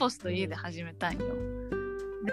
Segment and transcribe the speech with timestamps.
[0.00, 1.12] ポスト家で始めたん。
[1.12, 1.18] よ。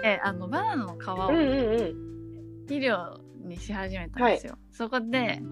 [0.02, 2.62] であのバナナの皮をうんうんうん。
[2.62, 4.56] 肥料にし始めたんですよ。
[4.72, 5.42] そこで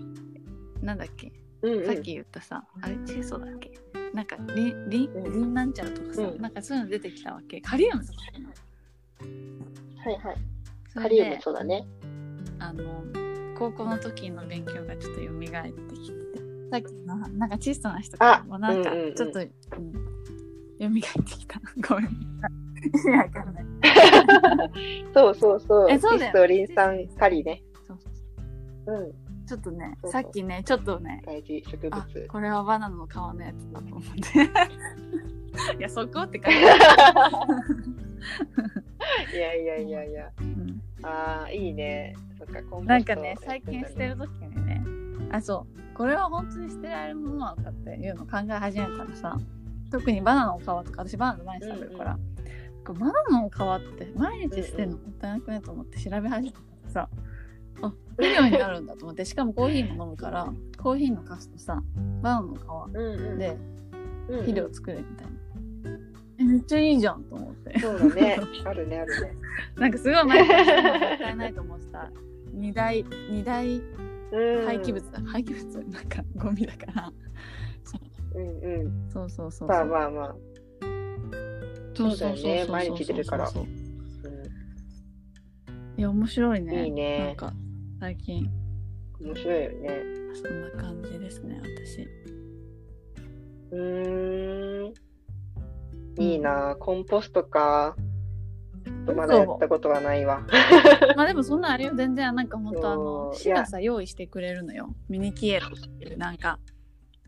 [0.80, 1.30] なんだっけ？
[1.60, 3.70] うんうん、さっき言ったさ、あれチェソだっけ？
[4.14, 6.40] なんかリンリリンなんちゃらとかさ、うん。
[6.40, 7.60] なんかそういうの出てきたわけ。
[7.60, 8.18] カリウムとか
[10.06, 10.36] はいはい。
[10.94, 11.86] カリウムでそうだね。
[12.58, 13.04] あの
[13.58, 15.36] 高校の時の勉強がちょっと蘇って
[15.96, 16.16] きて
[16.70, 19.14] さっきのなんかチストな人からもなんかうんうんうん。
[19.14, 20.05] ちょっと、うん
[20.80, 20.92] 蘇っ
[21.24, 21.60] てきた。
[21.88, 22.08] ごめん。
[22.08, 22.10] 意
[23.08, 23.64] 味わかんない。
[25.14, 25.90] そうそうそう。
[25.90, 26.46] えそうだよ。
[26.46, 27.62] リストリン酸カリね。
[27.86, 28.12] そうそう
[28.86, 28.96] そう。
[28.96, 29.12] うん。
[29.46, 30.22] ちょっとねそうそう。
[30.22, 31.22] さっきねちょっとね。
[31.24, 31.62] 大事。
[31.62, 32.28] 植あ物。
[32.28, 34.10] これはバナナの皮のやつだと思って。
[35.78, 36.62] いやそこって感じ、い
[39.40, 40.30] やいやいやいや。
[40.38, 40.82] うん。
[41.02, 42.14] ああ、いいね。
[42.38, 44.84] そっか、コンポストなんかね最近捨てる時にね。
[45.32, 45.76] あそう。
[45.96, 49.38] これは本当に捨てられるものなのかっていうのを考え始めたらさ
[49.90, 52.18] 特にバナナの皮とか私バナナ毎日食べるから、
[52.84, 54.98] これバナナの皮って毎日捨てるの？
[54.98, 57.08] もったいなくねと思って調べ始めたらさ
[57.82, 59.24] あ肥料になるんだと思って。
[59.26, 61.82] しかもコーヒーも飲むからコーヒーのカスとさ
[62.22, 63.56] バナナの皮うんうん、で
[64.28, 64.40] うんうん。
[64.40, 65.32] 肥料作れみたいな、
[66.38, 67.78] えめっちゃいいじゃんと思って。
[67.78, 68.40] そうだね。
[68.64, 69.36] あるね、あるね。
[69.76, 72.10] なんかすごい毎日捨てるのもったいないと思ってさ
[72.52, 73.66] 二大二大
[74.32, 74.66] うん。
[74.66, 75.88] 廃棄物だ、廃棄物？
[75.90, 77.12] なんかゴミだから
[78.36, 79.10] うんうん。
[79.10, 80.36] そうそうそうまあまあまあ。
[81.94, 82.66] そうそうだよね。
[82.68, 83.46] 毎日出るから。
[83.46, 83.68] そううん。
[85.98, 86.84] いや面白いね。
[86.84, 87.18] いいね。
[87.18, 87.52] なんか
[88.00, 88.50] 最近。
[89.20, 90.02] 面白いよね。
[90.34, 92.06] そんな感じですね私。
[93.72, 94.94] うーん。
[96.18, 97.96] いいな、コンポストか。
[99.14, 100.46] まだやったことはないわ。
[101.16, 101.94] まあでもそんなあれよ。
[101.94, 104.94] 全然なんか本当あの市がさ用意してくれるのよ。
[105.08, 106.58] ミニキエロっていうなんか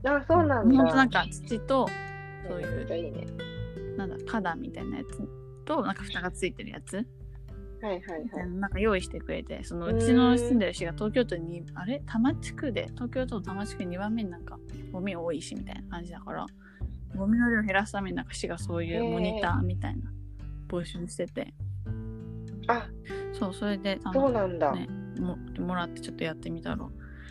[0.05, 0.77] あ、そうなんだ。
[0.77, 1.89] 本当なんか土と
[2.49, 3.27] そういういいね。
[3.97, 5.29] なんだ花壇みたいなやつ
[5.65, 7.05] となんか蓋がついてるやつはい
[7.85, 8.01] はい
[8.33, 8.51] はい。
[8.51, 12.01] なんか用意してくれてそのうちの住んでる市が東京都にあれ？
[12.07, 12.87] 多摩地区で？
[12.95, 14.59] 東京都の多摩地区2番目になんか
[14.93, 16.47] ゴミ多いしみたいな感じだから
[17.17, 20.11] ゴミの量減らすためになんか市がそういうモニターみたいな
[20.69, 21.55] 募集してて
[22.69, 22.87] あ、
[23.33, 24.73] そうそれであそうのなんだ。
[24.73, 24.87] ね
[25.19, 26.77] ももらってちょっとやってみたら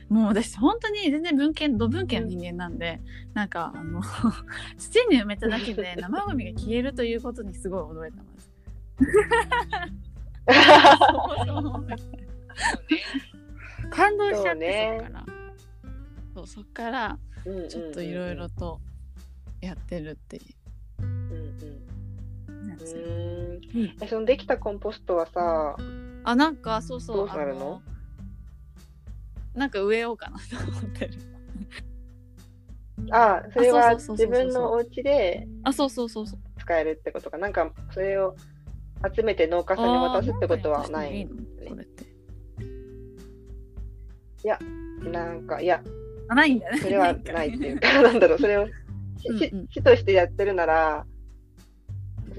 [0.09, 3.01] もう私本当に全然文献土文献の人間なんで、
[3.33, 4.01] なんかあの
[4.77, 8.51] 土に埋めただけで生ゴミが消えるということにすごい驚いてます。
[13.89, 15.25] 感動しちゃってそっから。
[16.33, 17.19] そうそっから
[17.69, 18.79] ちょっといろいろと
[19.61, 20.39] やってるってい
[20.99, 21.05] う。
[21.05, 21.21] んうん。
[22.49, 22.71] うん。
[23.75, 23.97] うん。
[24.01, 25.75] えそのできたコンポストはさ、
[26.23, 27.81] あなんかそうそうどうなるの？
[27.85, 27.96] あ
[29.57, 31.13] なんか植えようかなと思ってる。
[33.11, 36.39] あ、それは自分のお家であそうそうそうそう。
[36.59, 37.37] 使えるってことか。
[37.37, 38.35] なんかそれを
[39.15, 41.23] 集めて農家さんに渡すってことはない。
[41.23, 41.69] あーんかやった人もいいの。
[41.69, 42.07] これって
[45.11, 45.81] なんか、いや、
[46.29, 46.77] あないんだね。
[46.79, 48.67] それはないっていうか、 なんだろう、それを
[49.69, 51.05] 市としてやってるなら、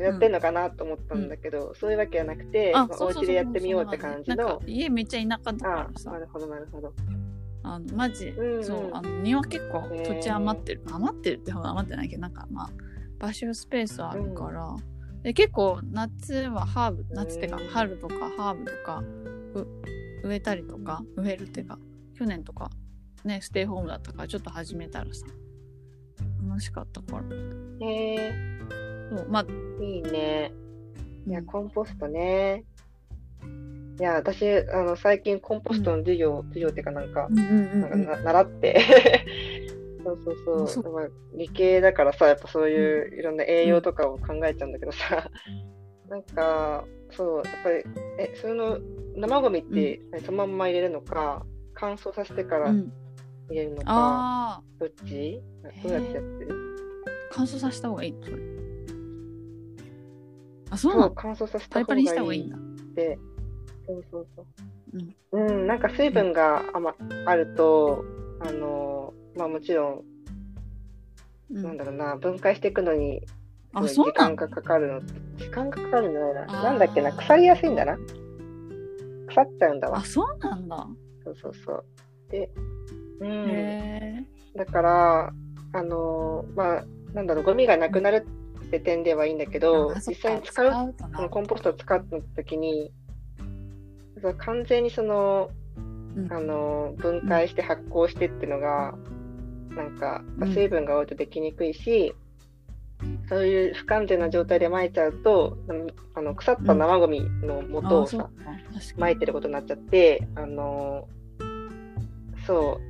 [0.02, 4.36] やってんのかなと思ったんだけど、そういうわけじゃなくて、まあお家でやってみようって感じの。
[4.36, 4.64] なんか。
[4.66, 6.10] 家めっちゃ田舎だかあらさ。
[6.12, 6.92] なるほど、なるほど。
[7.62, 8.56] あのマジ、うん。
[8.56, 10.82] うんそうあの庭結構土地余ってる。
[10.90, 12.70] 余ってるってほど余ってないけどなんかまあ
[13.18, 14.76] 場所スペースあるから、
[15.22, 17.68] で結構夏はハーブ夏ってかうん。
[17.68, 19.02] 春とかハーブとか
[19.54, 19.66] う
[20.24, 21.78] 植えたりとか植えるってか
[22.16, 22.70] 去年とか
[23.24, 25.26] ねステイホームだったからちょっと始めたらさ
[26.48, 27.86] 楽しかったから。
[27.86, 29.46] へえそうまあ
[29.82, 30.52] いいね。
[31.26, 31.46] いや、うん。
[31.46, 32.64] コンポストね。
[34.00, 37.80] いや、私、あの、最近コンポストの授業、授業っていうかなんかう、んうんうんうん。
[37.80, 38.80] なんかな習って。
[40.04, 40.68] そうそうそう。
[40.68, 41.00] そう。
[41.02, 45.30] やっぱ理系だからさ、やっぱそういういろんな栄養とかを考えちゃうんだけどさ、
[46.08, 47.84] なんか、そう、やっぱり、
[48.18, 48.78] え、その
[49.16, 51.44] 生ゴミって、そのまんま入れるのか、
[51.74, 52.92] 乾燥させてからうん。
[53.50, 55.42] 入れるのか、ああどっち？
[55.82, 56.76] どうやってやってる？
[57.32, 58.14] 乾燥させた方がいい？
[58.22, 58.36] それ
[60.70, 61.12] あそうなの？
[61.14, 62.60] 乾燥させた方がパリパした方がいいいいんだっ
[62.94, 63.18] て。
[63.86, 64.46] そうそうそう。
[65.32, 66.94] うん、なんか水分があ,、ま
[67.26, 68.04] あると、
[68.40, 70.02] あの、まあもちろん、
[71.50, 73.22] うんなんだろうな、分解していくのに、
[73.74, 75.00] 時間がかかるの。
[75.36, 76.62] 時間がかかるんじゃないな。
[76.64, 77.96] なんだっけな、腐りやすいんだな。
[79.28, 80.04] 腐っちゃうんだわあ。
[80.04, 80.86] そうなんだ
[81.24, 81.84] そうそうそう。
[82.30, 82.50] で、
[83.20, 84.26] うん。
[84.56, 85.32] だから、
[85.72, 88.26] あのーまあ、なんだろう、ゴミがなくなる
[88.68, 92.92] って点ではいいんだけど、実際に使う、そのコンポストを使った時に、
[94.38, 95.50] 完全にその、
[96.16, 96.32] うん。
[96.32, 98.94] あのー分解して発酵してっていうのが、
[99.70, 100.48] なんかうん。
[100.48, 102.14] 水分が多いとできにくいし、
[103.28, 105.56] そういう不完全な状態で撒いちゃうと、
[106.14, 108.28] あの腐った生ゴミの元をさ、
[108.96, 111.08] 撒いてることになっちゃって、あの
[112.46, 112.80] そ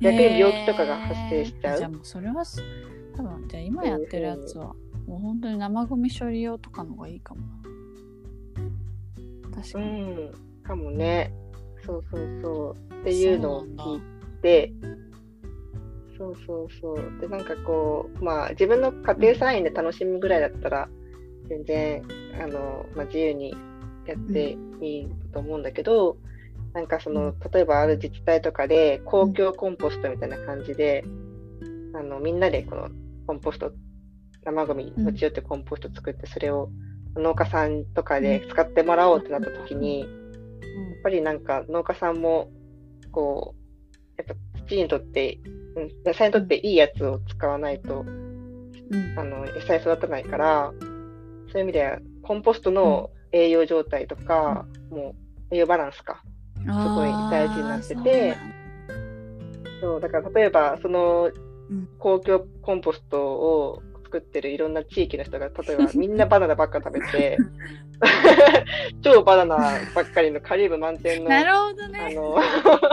[0.00, 1.78] う、逆に病気とかが発生しちゃう。
[1.78, 2.62] じゃあもうそれはす
[3.16, 4.74] 多分じゃあ今やってるやつは
[5.06, 7.40] もう本当に生ゴミ処理用とかの方がいいかも
[9.50, 9.88] な確かうに、
[10.26, 11.32] ん、かもね。
[11.84, 12.94] そうそうそう。
[13.00, 14.00] っていうのを聞い
[14.40, 14.72] て、
[16.16, 17.20] そうそうそう。
[17.20, 20.88] で、なんかこう、まあ、自分の家庭菜園で楽しむぐらいだったら、
[21.48, 22.02] 全然、
[22.40, 23.54] あの、まあ、自由に
[24.06, 26.16] やっていいと思うんだけど、
[26.72, 31.04] なんかその、例えばある自治体とかで、公共コンポストみたいな感じで、
[31.94, 32.88] あの、みんなでこの
[33.26, 33.72] コンポスト、
[34.44, 36.70] 生ゴミ持ち寄ってコンポスト作って、それを
[37.16, 40.08] 農家さんとかで使ってもらおうってなった時に、やっ
[41.02, 42.50] ぱりなんか農家さんも、
[43.12, 43.64] こう、
[44.16, 44.34] やっぱ
[44.66, 45.38] 土にとって、
[45.76, 49.18] うん、野菜にとっていいやつを使わないと、うん。
[49.18, 50.72] あの、野菜育たないから、
[51.52, 55.14] そういう意味では、コンポストの栄養状態とか、も
[55.50, 56.22] う栄養バランスか。
[56.56, 58.36] すごい大事になってて
[59.82, 61.30] そう、だから例えば、その
[61.70, 61.88] うん。
[61.98, 63.82] 公共コンポストを
[64.14, 67.36] 作ってるいろんな地域の人が、例えば みんなバナナばっか食べて、
[69.02, 69.56] 超バナナ
[69.94, 72.36] ばっかりのカリウム満点の、なるほどあねの、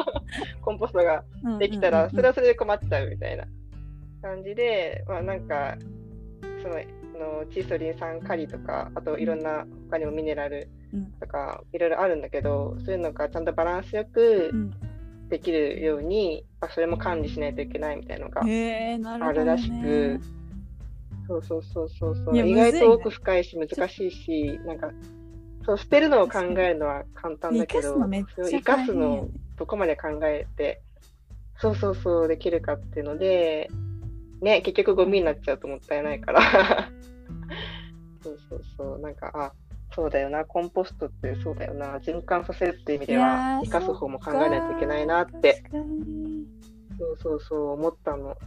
[0.61, 1.23] コンポストが
[1.59, 3.45] できたら、それはそれで困っちゃうみたいな
[4.23, 5.77] 感じで、まあなんか、
[6.63, 6.75] その、
[7.51, 11.05] チーソリン酸カリとか、あといろんな他にもミネラルうん。
[11.21, 14.71] とかいろいろあるんだけど、そういうのがちゃんとバランスよくうん。
[15.29, 20.19] できるように、まあ、それも管理しないといけないみたいなのがあるらしく、
[21.31, 24.91] そうそうそうそうそう、意外と奥深いし難しいし、なんか、
[25.65, 30.81] そう、捨てるのを考えるのは簡単だけど、生かすのをどこまで考えて、
[31.57, 33.69] そうそうそうできるかっていうので、
[34.41, 36.41] ね、結局ゴミになっちゃうともったいないから。
[38.23, 39.53] そうそうそう、なんか、あ、
[39.93, 45.63] そうだよな、コンポストってそうだよな、循環させるっていう意味では、ー生かす方も考えないといけないなって、
[46.97, 48.37] そうそうそう思ったの。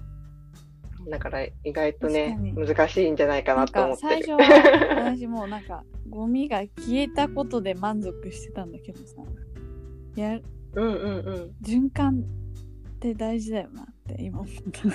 [1.08, 4.16] だから意外とね、確難しいんじゃないかなと思かって。
[4.16, 4.22] る。
[4.24, 9.22] 最初は 私もうなんかゴミが消えたことで満足してたんだけどさ。
[10.16, 10.40] や
[10.74, 11.54] うんうんうん。
[11.62, 12.24] 循環
[12.96, 14.80] って大事だよなって今思った。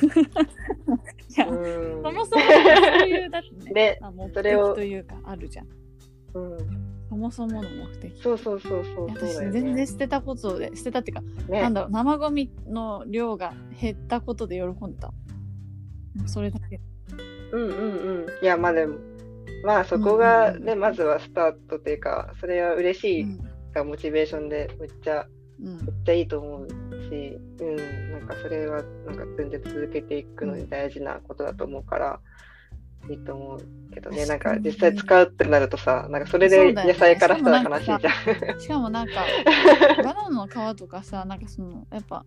[1.29, 1.55] そも
[2.03, 2.39] そもそ
[3.05, 5.67] ういうだってねであ目的というかあるじゃん。
[6.33, 6.57] うん、
[7.09, 8.21] そもそもの目的。
[8.21, 9.73] そうそうそうそういや私全ね。
[9.75, 11.21] 然捨てたことで捨てたっていうか、
[11.51, 11.61] ね。
[11.61, 15.13] なんだろう生ゴミの量が減ったことで喜んでた
[16.25, 16.79] それだけ。
[17.51, 18.43] うんうんうん。
[18.43, 18.97] いやまあでも
[19.63, 25.25] まあそこがね、まずはスタートというかそれは嬉しいうんがモチベーションでめっちゃ
[25.61, 25.77] うん。
[25.77, 26.69] めっちゃいいと思う
[27.09, 32.19] し、うん、なんかそれはなんか全然続けていくのに大事なことだと思うから、
[33.09, 33.59] いいと思う
[33.93, 38.59] けどね、なんか実際使うってなるとさ、なんかそれで野菜からしたら悲しいじゃん。
[38.59, 39.13] しかもなんか
[40.03, 42.25] バナナの皮とかさなんかそのやっぱ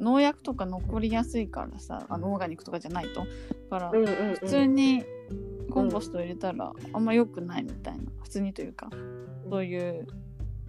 [0.00, 3.26] 農薬とか残りやすいからさあのオーガニックとかじゃないと。
[3.70, 5.04] だから普通に
[5.70, 8.04] コンポスト入れたらあんま良くないみたいな。
[8.22, 8.88] 普通にというか
[9.50, 10.06] そういう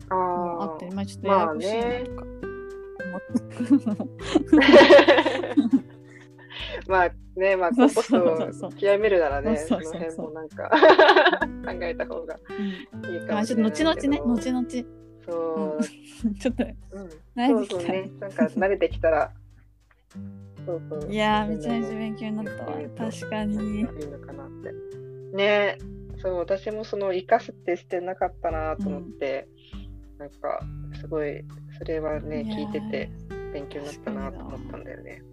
[0.09, 2.25] のもああってまあちょっとややこしいなとか
[3.05, 3.21] 思っ
[5.79, 5.91] て。
[6.87, 10.69] まあね、まあコンポストを極めるならね、その辺もなんか
[11.65, 17.77] 考えた方がうんいいかもしれあないちょっと後々ね後々そう、 ちょっとうん、慣れてきた。
[17.77, 19.33] そうそうね、なんか慣れてきたら、
[20.65, 21.11] そうそう。
[21.11, 22.77] いやーめちゃめちゃ勉強になったわ。
[22.97, 23.79] 確かに。
[23.79, 24.73] いいのかなって。
[25.35, 25.77] ね。
[26.21, 29.47] そう、私もその生かすってしてなかったなと思って、
[30.19, 30.59] なんか、
[30.99, 31.43] すごい、
[31.79, 33.09] それはね、聞いてて
[33.53, 35.23] 勉強になったなと思ったんだよね。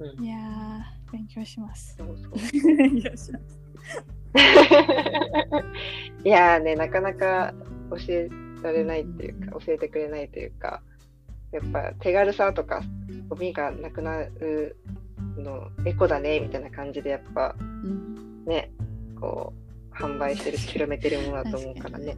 [0.00, 0.06] うん。
[0.06, 0.24] うん。
[0.24, 1.96] いやー勉強します。
[1.98, 2.32] そうそう。
[2.76, 3.60] 勉強します。
[6.24, 7.52] いやーね、なかなか
[7.90, 8.28] 教え
[8.62, 10.82] られないっていうか、教えてくれないというか、
[11.52, 12.82] やっぱ手軽さとか、
[13.28, 14.76] ゴミがなくなる
[15.36, 18.44] の、エコだね、みたいな感じで、やっぱうん。
[18.44, 18.70] ね、
[19.20, 19.52] こ
[19.92, 22.16] う、販売してるし、広めてるものだと思うからね。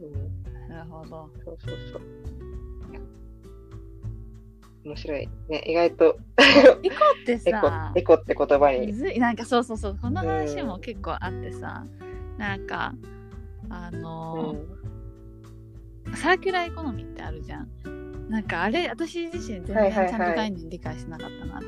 [0.00, 1.30] うん、なるほど。
[1.44, 2.02] そうそうそう。
[4.84, 5.28] 面白い。
[5.48, 9.18] ね、意外とエコってエコさ、エコって言葉むに。
[9.18, 9.98] なんかそうそうそう。
[10.00, 11.84] この話も結構あってさ
[12.36, 12.94] なんか
[13.70, 17.68] あうのーん、サーキュラーエコノミーってあるじゃん。
[18.28, 20.08] なんかあれ私自身全はいはいはい。
[20.08, 21.66] 然ちゃんと概念理解してなかったなって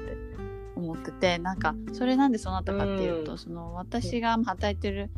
[0.75, 3.39] 思ってて、なんかそれなんでそうなったかっていうと、うん。
[3.39, 5.11] その私が働いてる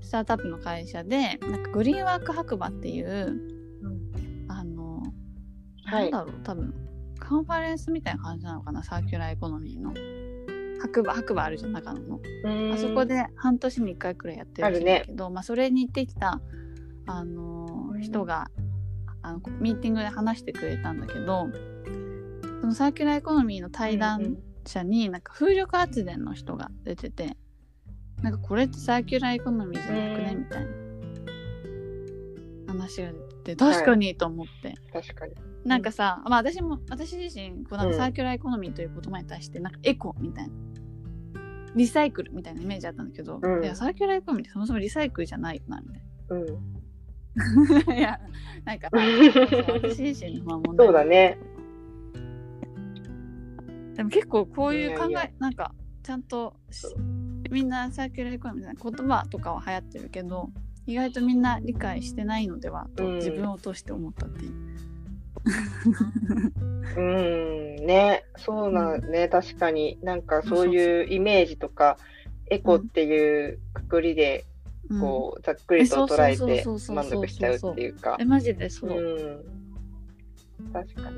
[0.00, 3.40] スタートアップの会社でなんかグリーンワーク白馬っていう
[4.48, 5.02] あの、
[5.84, 6.10] はい。
[6.10, 6.74] なんだろう多分
[7.18, 9.94] カンファレンスみたいな感じなのかなサーキュラーエコノミーの
[10.86, 12.20] 白馬白馬あるじゃん長野の。
[12.44, 12.72] うん。
[12.72, 16.40] あそこで半年に1回くらいやってるんだけど、まあ、それに行ってきた、
[17.06, 17.66] あのー
[18.00, 18.50] 人が
[19.22, 21.48] あのミーティングで話してくれたんだけど
[22.60, 27.36] そのサーキュラーエコノミーの対談者になんか風力発電の人が出てて
[28.22, 30.66] なんかこれってサーキュラーエコノミーじゃなくねうんみたい
[32.66, 33.12] な話が
[33.44, 35.34] 出て確かにと思って、確かに。
[35.64, 37.96] なんかさ、まあ私も私自身こうなんかうん。
[37.96, 40.54] サーキュラーエコノミーという言葉に対してなんかエコみたいな
[41.76, 47.86] リサイクルみたいなイメージあったんだけど、うんいやサーキュラーエコノミーってそもそもリサイクルじゃないよなみたいうん。
[47.86, 48.18] な いや
[48.64, 51.38] なんか私自身のまあ問題そうだね。
[53.94, 56.56] でも結構こういう考えいなんかちゃんと
[57.50, 60.50] みんなサーキュラーエコノミーみたいな言葉とかは流行ってるけど
[60.86, 64.52] 意外とみんな理解してないのではとうん自分を通して思ったっていう。
[64.52, 64.95] うん、
[66.96, 71.98] ね、そうなね、確かになんかそういうイメージとか、
[72.50, 74.44] エコっていうくくりで、
[74.88, 78.24] うんこう、ざっくりと捉えて満足しちゃうっていうかえ。
[78.24, 78.90] マジでそう。
[78.90, 80.72] うん。
[80.72, 81.16] 確かに。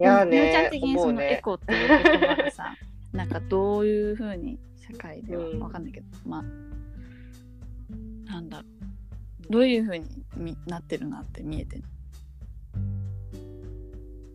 [0.00, 1.40] いやーみおちゃんね、的に思そうのエね。
[1.42, 2.76] コっていう言葉がさ
[3.12, 6.42] なんかどういうふうに社会ではうんわかんないけど、まあ
[8.32, 8.66] なんだろ
[9.48, 11.84] うどういうふうにみなってるなって見えてる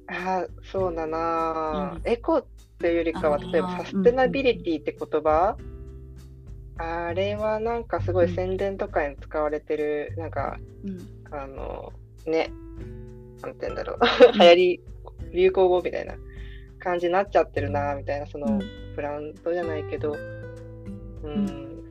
[0.07, 1.99] あーそうだな。
[2.05, 2.45] エコっ
[2.79, 5.57] ていうよりかは、例えばサステナビリティって言葉、
[6.77, 10.97] あれはなんかすごい宣伝とかに使われてる、なんか、うん。
[11.31, 11.91] あの、
[12.25, 12.51] ね、
[13.41, 13.99] なんて言うんだろう、
[14.39, 14.81] 流行り、
[15.33, 16.15] 流行語みたいな
[16.79, 18.61] 感じになっちゃってるなーみたいな、その、
[18.95, 20.15] ブランドじゃないけど、
[21.23, 21.45] うん、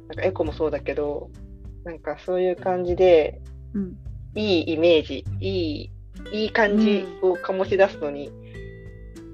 [0.08, 1.30] なんかエコもそうだけど、
[1.84, 3.40] なんかそういう感じで、
[3.74, 3.96] うん。
[4.34, 5.90] いいイメージ、いい、
[6.32, 8.30] いい感じを醸し出すのに、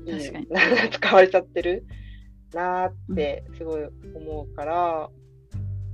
[0.06, 0.46] いい確かに。
[0.90, 1.84] 使われちゃってる
[2.52, 3.84] なーってすごい
[4.14, 5.11] 思うから、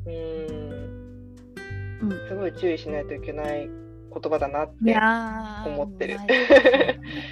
[0.06, 1.36] うーん、
[2.02, 2.28] うん。
[2.28, 4.96] すごい注意しないといけない言葉だなっいて。
[5.66, 6.18] 思ってる。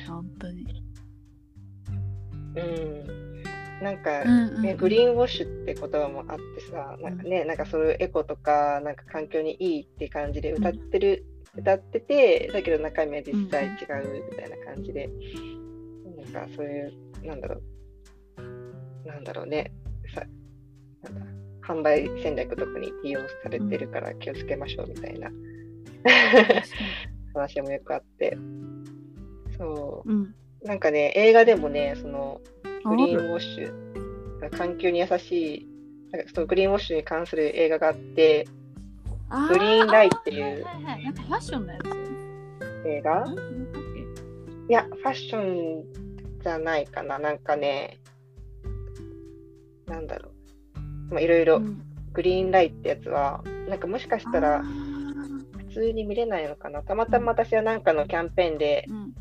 [0.07, 0.85] 本当に、
[2.57, 3.17] うん。
[3.83, 4.63] なんか、うんうんうん。
[4.63, 11.25] ね、グリーンウォッシュって言葉もあってさ、なんかね、なんかそういうエコとか、なんか環境にいいって感じで歌ってる、
[11.57, 15.09] 歌ってて、だけど中身は実際違うみたいな感じで、
[16.33, 16.93] なんかそういう、
[17.25, 17.61] なんだろ
[18.37, 19.73] う、なんだろうね、
[20.15, 20.23] さ
[21.03, 21.21] なんだ
[21.63, 25.31] 販売戦略とかに利用されてるから気をつけましょうみたいな。
[26.05, 26.63] 確かに
[27.35, 28.39] 話もよくあって、
[29.59, 30.35] そう、うん。
[30.63, 32.41] なんかね、映画でもね、その、
[32.85, 32.89] あ？
[32.89, 35.69] グリーンウォッシュ、環境に優しい、
[36.13, 38.51] なんかそのグリーンウォッシュに関する映画があって、あ
[39.49, 41.05] グリーンライっていうはいはいはい。
[41.05, 42.87] なんかファッションのやつ？
[42.87, 43.25] 映画？
[44.69, 45.85] いや、ファッション
[46.43, 47.19] じゃないかな。
[47.19, 47.99] なんかね、
[49.87, 50.31] なんだろ
[51.11, 51.15] う。
[51.15, 51.61] まあ、いろいろ、
[52.13, 54.65] グリーンライってやつは、なんかもしかしたあらー。
[55.69, 56.83] 普通に見れないのかな。
[56.83, 59.15] たまたま私はなんかのキャンペーンでうん。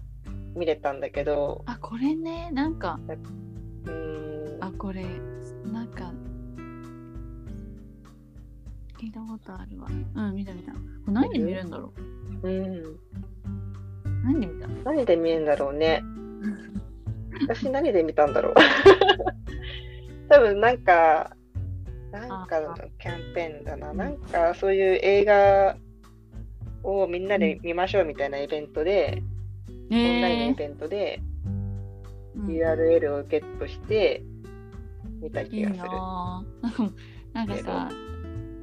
[0.56, 2.50] 見れたんだけど、あこれね。
[2.54, 2.98] なんか。
[3.08, 5.04] うーん、あこれ。
[5.72, 6.14] なんか
[8.98, 9.88] 聞いたことあるわ。
[9.88, 10.72] うん見た見た。
[10.72, 11.94] これ何で見るんだろ
[12.44, 12.50] う。
[12.50, 13.00] ん、う
[14.24, 16.04] 何で見た何で見えるんだろうね。
[17.48, 18.54] 私何で見たんだろう。
[20.30, 21.36] 多分なんか、
[22.12, 23.94] なんかのキャンペーンだな。
[23.94, 25.78] なんかそういう映画
[26.84, 29.22] をみんなで見ましょうみたいなイベントで、
[29.92, 34.24] オンラインのイえベントでー、URL をゲットして
[35.22, 35.90] 見たいい気がする。
[35.90, 36.92] なぁ
[37.34, 37.90] なんかさ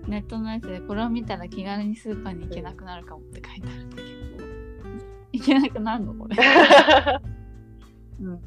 [0.08, 4.12] ネットのやつでこれを見たら気軽にスーパーに行けなくなるかもって書いてあるんだけど。
[5.32, 6.14] 行けなくなるの？
[6.14, 6.36] これ、
[8.20, 8.40] うん、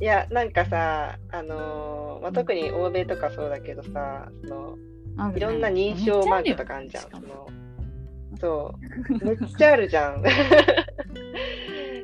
[0.00, 4.76] いや、なんかさ、あのーまあ、特に欧米とかそうだけどさ、そ
[5.16, 7.04] のいろんな認証マークとかあるじゃん。
[7.10, 7.48] その
[8.38, 8.74] そ
[9.08, 9.24] う。
[9.24, 10.22] めっちゃあるじゃん。
[10.26, 10.36] だか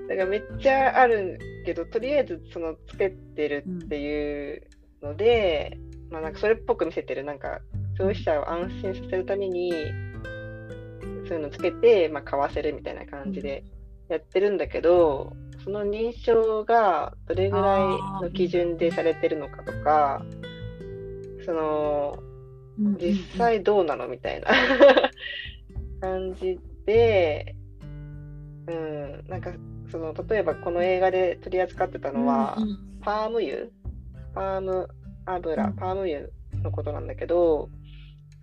[0.09, 4.63] らめっちゃあるけど、とりあえずそのつけてるっていう
[5.03, 5.79] ので、
[6.11, 7.61] まあなんかそれっぽく見せてる、なんか
[8.03, 9.73] 消費者を安心させるために、
[11.29, 13.65] そういうのつけて、まあ、買わせるみたいな感じで
[14.09, 15.33] やってるんだけど、
[15.63, 20.25] その認証がどれぐらいの基準でされてるのかとか、
[21.45, 22.19] その、
[22.99, 24.49] 実際どうなのみたいな
[26.01, 27.55] 感じで、
[28.67, 29.53] うん、なんか
[29.91, 32.57] その例えばこの映画で取り扱ってたのは、
[33.03, 33.71] パーム油？
[34.35, 34.89] パーム
[35.27, 36.29] 油、うんパーム油
[36.63, 37.69] のことなんだけど、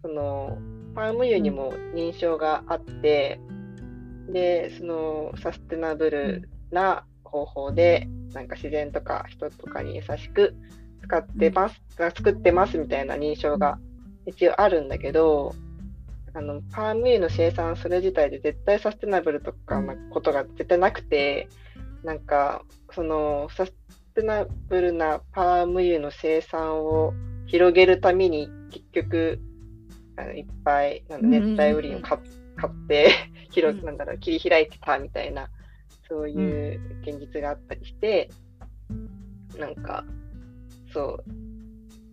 [0.02, 0.58] その
[0.96, 3.40] パーム油にも認証があって、
[4.30, 10.56] で、そのサステナブルな方法で、なんか自然とか人とかに優しく
[11.04, 13.80] 使ってます、作ってますみたいな認証が
[14.26, 15.54] 一応あるんだけど、
[16.34, 21.50] あのパーム油の生産それ自体で絶対サステナブルとかなことが絶対なくて、
[22.04, 22.62] なんか
[22.94, 23.74] そのサス
[24.16, 27.14] テナブルなパーム油の生産を
[27.48, 29.40] 広げるために結局
[30.20, 32.22] あのいっぱいなんだ熱帯雨林を買っ
[32.58, 33.10] 買って
[33.52, 35.50] 広なんだろう切り開いてたみたいな
[36.08, 38.30] そういう現実があったりして、
[39.58, 40.04] なんか
[40.92, 41.24] そ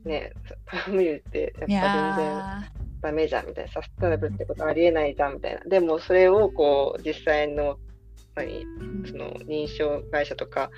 [0.04, 0.32] うね
[0.66, 1.80] パーム油ってやっぱい全
[2.16, 2.62] 然や
[3.00, 5.60] ダメじゃんみたいなサステナブルってことありえないじゃんみたいな。
[5.60, 7.78] でもそれをこう実際の
[8.34, 10.70] 何ーその認証会社とか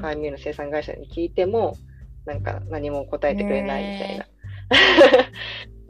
[0.00, 1.76] パーミューの生産会社に聞いても
[2.24, 4.26] なんか何も答えてくれないみたいな、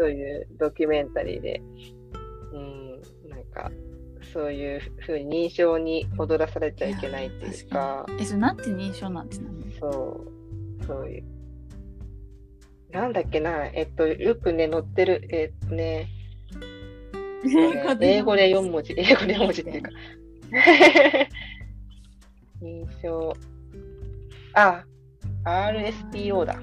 [0.02, 1.62] そういうドキュメンタリーで
[2.52, 3.71] うんなんか
[4.32, 10.26] そういうふうに認証に踊らされちゃいけないっていうかえそれなんて認証なんてなのそ
[10.80, 11.25] うそういう
[12.90, 16.09] なんだっけなえっとよくね載ってるえっとね
[17.44, 19.90] 英語で4文字、英語で4文字っていうか。
[22.62, 23.32] 認証。
[24.54, 24.85] あ、
[25.44, 26.61] RSPO だ。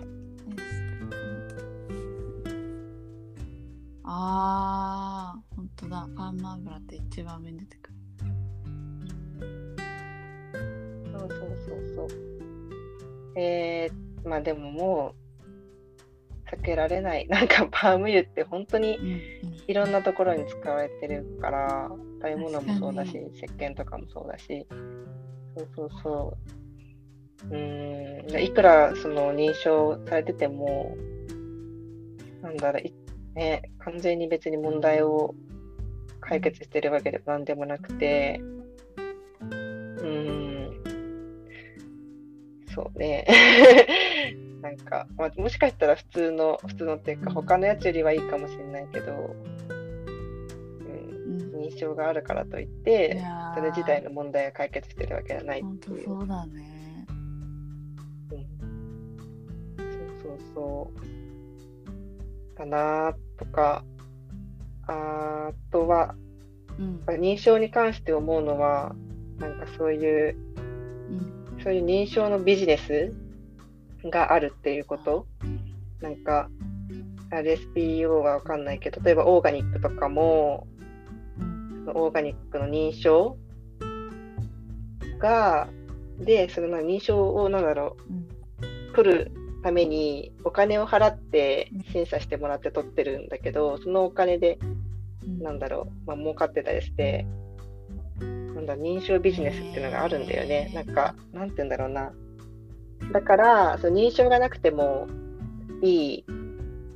[4.11, 6.09] ああ、本当だ。
[6.17, 7.95] パーマ油って一番上に出てくる。
[11.11, 12.07] そうそうそうそう。
[13.35, 15.13] えー、まあでもも
[16.47, 17.27] う、避けられない。
[17.27, 18.97] なんかパーム油って本当に
[19.67, 24.65] いろんなところに使われてるから、食べ物もそうだし確、石鹸とかもそうだし、
[25.55, 26.37] そうそうそ
[27.43, 27.47] う。
[27.47, 30.97] うーん、いくらその認証されてても、
[32.41, 32.91] なんだろう、い
[33.39, 35.33] ね、完全に別に問題を
[36.19, 38.41] 解決してるわけでもなんでもなくて、
[39.39, 40.05] うー
[40.69, 40.83] ん、
[42.75, 43.25] そうね。
[44.61, 49.73] なんか、まあ、もしかしたら普通の、普通のっていうか、他のやつよりはいいかもしれないけど、う
[50.83, 53.21] ん、うん認証があるからといっいて、
[53.55, 56.07] それ自体の問題が解決してるわけじゃない本当っていう。
[56.07, 57.07] そうだね。
[58.31, 58.39] うん
[59.77, 59.87] そう
[60.21, 60.91] そうそ
[62.53, 62.55] う。
[62.59, 63.83] かなとか、
[64.87, 66.15] あとは、
[66.77, 67.03] うん。
[67.07, 68.95] 認証に関して思うのは、
[69.39, 70.35] なんかそういう、
[71.55, 71.63] うん。
[71.63, 73.13] そういう認証のビジネス
[74.09, 75.27] があるっていうこと
[76.01, 76.49] なんか、
[77.31, 80.67] RSPO はわかんないけど、例えばオーガニックとかも、
[81.93, 83.37] オーガニックの認証
[85.19, 85.67] が、
[86.19, 88.17] で、その認証をなんだろうん。
[88.89, 89.31] う、取る
[89.63, 94.89] ためにお金を払って審査してもらって取ってるんだけど、そのお金で、うん
[95.41, 97.25] なんだろう、まあ、儲かってたりして、
[98.19, 100.71] なんだ、認証ビジネスっていうのがあるんだよね。
[100.73, 102.11] なんか、なんて言うんだろうな。
[103.13, 105.07] だから、その認証がなくても
[105.81, 106.25] いい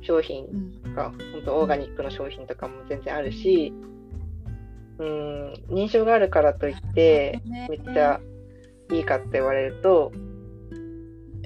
[0.02, 0.72] 商品うん。
[0.82, 3.72] とか、本当オーガニックの商品とかも全然あるし、
[4.98, 8.20] うん、認証があるからといって、めっちゃ
[8.92, 10.12] いいかって言われると、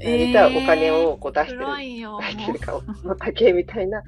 [0.04, 2.18] 実はお金をこう出してる、暗いよ。
[2.20, 4.02] 出してるか、お高みたいな。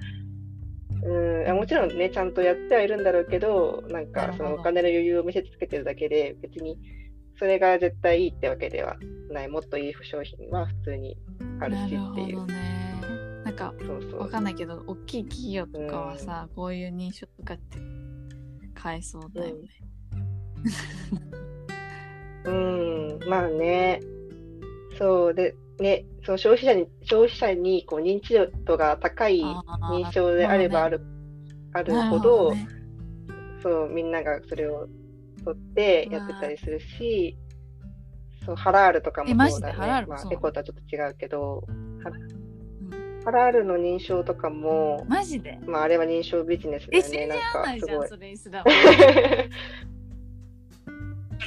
[1.02, 6.78] うん、もちろんね、ちゃんとやってはいるんだろうけど、なんかそのお金の余裕を見せつけてるだけで、別に
[7.38, 8.96] それが絶対いいってわけでは
[9.30, 11.16] ない、もっといい商品は普通に
[11.60, 11.96] あるしってい
[12.34, 12.40] う。
[12.40, 12.90] ほどね。
[13.44, 14.20] なんか、そうそう。
[14.20, 17.78] わかんないけど、大きい企業とかはさ、こういう認証とかって
[18.74, 19.62] 買えそうだよね。
[22.44, 24.00] うん、 まあね、
[24.98, 31.00] そうで、ね、その消費者に、消費者にこう認知度が高いあー認証であればある、
[31.72, 32.68] あるなほど、ね。
[33.62, 34.86] そう、みんながそれを
[35.44, 37.36] 取ってやってたりするし、
[38.44, 39.76] そう、ハラールとかもそうだね。
[39.78, 41.64] まあ、エコとはちょっと違うけど、
[42.02, 43.24] ハラうん。
[43.24, 45.58] ハラールの認証とかも、マジで？
[45.66, 47.26] まあ、あれは認証ビジネスだえ、よね。
[47.26, 48.08] なんか、すごい。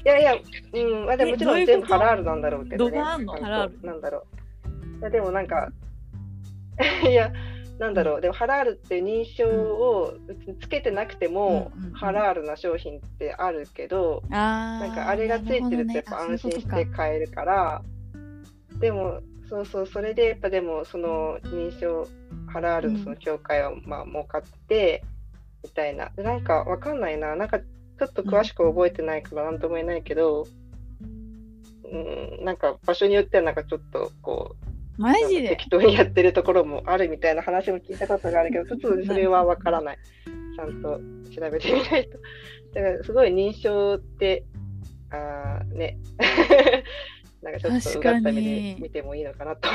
[0.06, 2.98] いやいや、うん、まあ、でももちろん全部ハラールなんだろうけどね。
[2.98, 3.44] どこあんのちゃと？
[3.46, 3.88] ハラール。
[3.88, 4.26] なんだろ
[4.98, 5.00] う。
[5.00, 5.70] いや、でもなんか、
[7.10, 7.32] いや、
[7.80, 10.14] なんだろう、でもハラールって認証を
[10.62, 17.82] つけてなくても、ハラールな商品ってあるけど、なんかあれがついてるとやっぱ安心して買えるから、
[18.80, 22.08] でも、そうそう、それでやっぱでも、その認証、
[22.48, 25.04] ハラールのその協会はまあ儲かって、
[25.64, 26.10] みたいな。
[26.16, 27.60] でなんかわかんないな、なんか
[28.08, 30.48] ちょっと詳しく覚えてないからなんとも言えないけど、
[31.92, 31.98] う
[32.42, 34.56] ん、なんか場所によってはなんかちょっとこ
[34.98, 35.50] う、マジで？
[35.50, 39.98] 適当にやってるところもあるみたいな話も聞いたことがあるけど、 ちょっとそれはわからない。
[40.56, 41.00] ちゃんと
[41.32, 42.18] 調べてみないと。
[42.74, 44.46] だからすごい認証って、
[45.10, 45.98] あーね、
[47.42, 49.68] なんかちょっとうがった目で見てもいいのかなと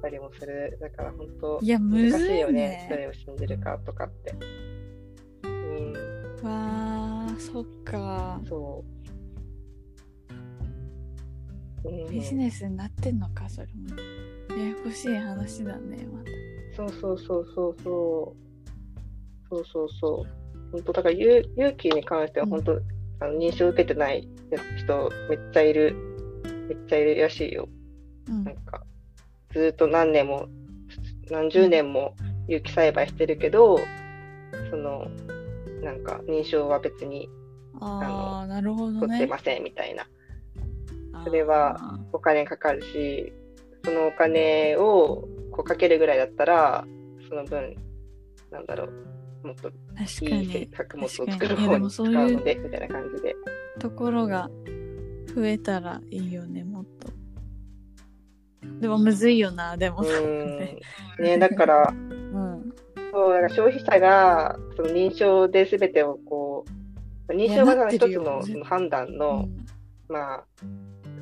[0.00, 0.78] たりもする。
[0.80, 2.86] だから本当いやむ難しいよねね。
[2.90, 4.34] どれを信じるかとかって。
[5.44, 5.92] うん、
[6.42, 8.84] わあそっかそ
[11.84, 11.88] う。
[11.88, 13.96] うん、ビジネスになってんのかそれも
[14.60, 16.30] ややこしい話だねまた
[16.76, 18.48] そうそうそうそうそう。
[19.50, 20.70] そうそうそう。
[20.72, 22.72] 本当だから勇勇気に関しては本当、
[23.20, 24.28] あの認証を受けてない
[24.76, 25.94] 人めっちゃいる。
[26.68, 27.68] めっちゃいるらしいよ。
[28.28, 28.82] うんなんか
[29.52, 30.46] ずーっと何年も
[31.30, 32.14] 何十年も
[32.46, 33.78] 有機栽培してるけど、
[34.70, 35.06] その
[35.82, 37.28] なんか認証は別に
[37.80, 40.06] ああなるほどね取ってませんみたいな。
[41.24, 43.32] それはお金かかるし、
[43.84, 46.84] そのお金をこうかけるぐらいだったら、
[47.28, 47.76] その分、
[48.50, 48.84] なんだろ
[49.42, 53.34] う、もっといいに作物を作る方に使もそういううので、みたいな感じで。
[53.78, 54.48] ところが
[55.34, 57.08] 増えたらいいよねもっと
[58.80, 60.78] でもむずいよなでもね。
[61.20, 62.17] ね、だから、うん
[63.10, 66.64] そう、だから消費者がその認証で全てをこ
[67.28, 69.56] う、認証が一つのその判断うの、ん。
[70.08, 70.44] まあ、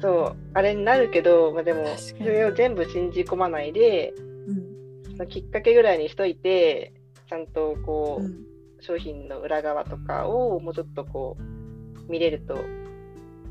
[0.00, 5.16] そう、あれになるけど、まあでも、それを全部信じ込まないで、うん。
[5.16, 6.92] そのきっかけぐらいにしといて、
[7.28, 8.46] ちゃんとこう、うん。
[8.80, 12.58] 商品の裏側とかをもうちょっとこう見れると、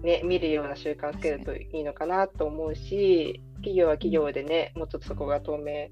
[0.03, 5.89] ね、見るような習慣つけるといいのかなと思うし、企業は企業でね、もうちょっとそこが透明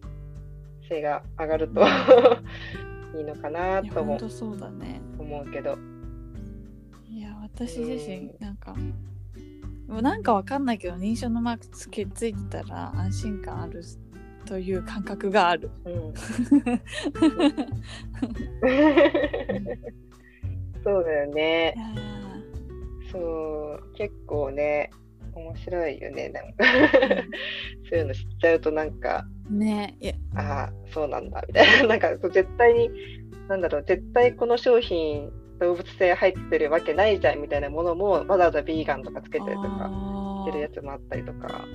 [0.94, 1.82] 性が上がると
[3.18, 5.02] いいのかないともやほんとそうだね。
[5.18, 5.78] 思うけど。
[7.10, 8.36] いや私自身うん。
[8.40, 8.76] なんか
[9.88, 13.84] もうなんかわかんないけど認証のマークつけついてたら安心感ある
[14.46, 15.72] という感覚がある。
[15.86, 16.14] うん、
[20.84, 21.76] そうだよね。
[23.12, 24.90] そう、結構ね、
[25.34, 26.30] 面白いよね。
[26.30, 26.64] なんか。
[26.66, 27.24] ー
[27.90, 29.98] そういうの知っちゃうとなんか、ね。
[30.00, 30.14] いや。
[30.36, 31.88] ああ、そうなんだ、みたいな。
[31.90, 32.90] なんか、そう絶対に、
[33.48, 41.66] なんだろう、絶対この商品、動物性入ってるわけないじゃん、みたいなものも、わざわざビーガンとかつけたりとかあしてるやつもあったりとか、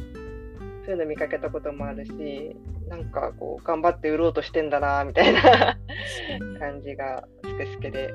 [0.84, 2.56] そういうの見かけたこともあるし、
[2.88, 5.78] なんかこう、頑張って売ろうとしてんだな、みたいな。
[6.58, 8.08] 感じが、スケスケで。
[8.08, 8.14] う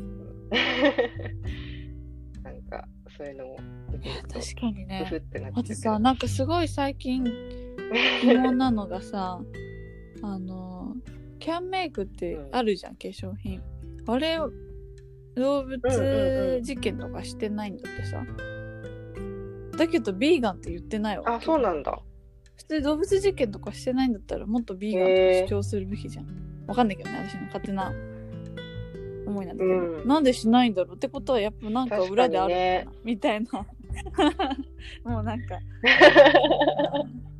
[0.00, 0.50] ん。
[2.42, 3.56] なんか、そういうのも
[3.96, 5.98] 確かにふふっねてなっあとさ。
[5.98, 7.24] なんかすごい最近
[8.22, 9.40] 疑問なのがさ
[10.22, 10.94] あの
[11.38, 13.62] キャンメイクってあるじゃん、化粧品。
[14.06, 14.38] あれ
[15.36, 18.24] 動うんうん物うん実験とかしてないんだってさ、
[19.76, 21.24] だけどビーガンって言ってないわ。
[21.24, 21.98] けあ、そうなんだ。
[22.56, 26.26] 普通動物実験とかしてないんだったらもっとビーガンとか主張するべきじゃん、
[26.66, 27.92] わかんないけどね私の勝手な
[29.26, 30.08] 思いなんだけど、うん。
[30.08, 33.66] なんでしないんだろうってことはやっぱなんか裏であるのかな、確かみたいな。
[35.04, 35.58] もうなんか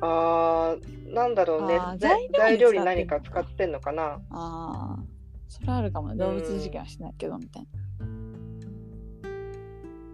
[0.00, 1.98] あー、なんだろうねあー。
[1.98, 4.20] 材材料に材料に何か使ってんのかな？
[4.30, 4.96] ああ
[5.48, 7.68] それあるかもね動物実験はしないけどみたいな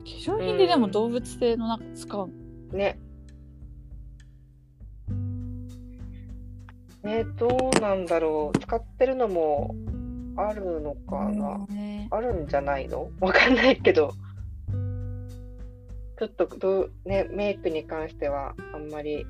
[0.02, 2.78] 化粧品ででも動物性のなんか使うの？
[2.78, 2.98] ね。
[7.04, 8.58] ね、どうなんだろう。
[8.58, 9.74] 使ってるのも
[10.36, 11.64] あるのかな？
[11.68, 13.08] ねあるんじゃないの？
[13.20, 14.12] わかんないけど。
[16.18, 19.24] ちょっとどう、ね、メイクに関してはあんまり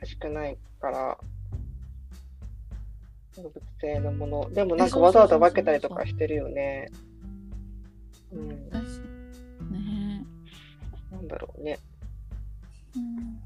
[0.00, 1.18] 詳しくないから、
[3.36, 4.48] 動物性のもの。
[4.50, 6.88] でもなんかわざわざ分けたりとかしてるよね。
[8.30, 8.56] うん、ね
[11.10, 11.80] なんだろうね。
[12.94, 13.40] うん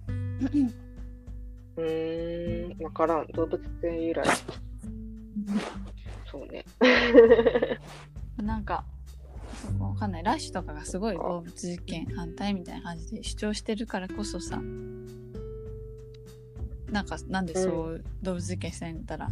[1.76, 3.26] うーん、わからん。
[3.28, 4.24] 動物性由来。
[6.30, 6.66] そうね。
[8.36, 8.84] なんか
[9.78, 10.22] わかんない。
[10.22, 14.60] ラッシュとかがすごい動物実験反対みたいな感じで主張してるからこそさ
[16.90, 19.30] なんかなんでそう動物実験したいんだったら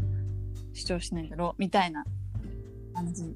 [0.73, 2.05] 主張しないんだろうみたいな
[2.95, 3.23] 感じ。
[3.23, 3.35] うん。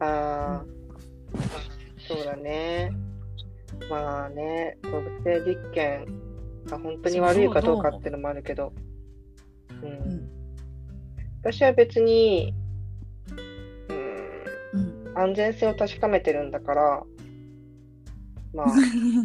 [0.00, 0.64] ああ、
[2.06, 2.92] そうだね。
[3.90, 6.06] まあね、動物性実験
[6.66, 8.72] が本当に悪いかどうかっていうのもあるけど、
[9.82, 10.28] ううんん、
[11.42, 12.67] 私は別に、うん、うん
[15.18, 17.02] 安全性を確かめてるんだから、
[18.54, 18.66] まあ、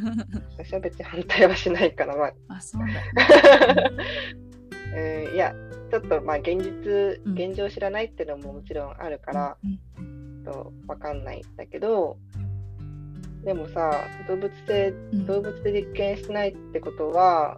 [0.58, 3.92] 私は別に反対はしないから、まあ、あそうだ。
[4.96, 5.56] うん、いや、
[5.90, 7.34] ちょっとまあ現実、うん。
[7.34, 12.18] 現状知らないっていうのももちろんあるから、うんとわかんないんだけど、
[13.46, 15.26] でもさ、動物性、うん。
[15.26, 17.58] 動物で実験しないってことは、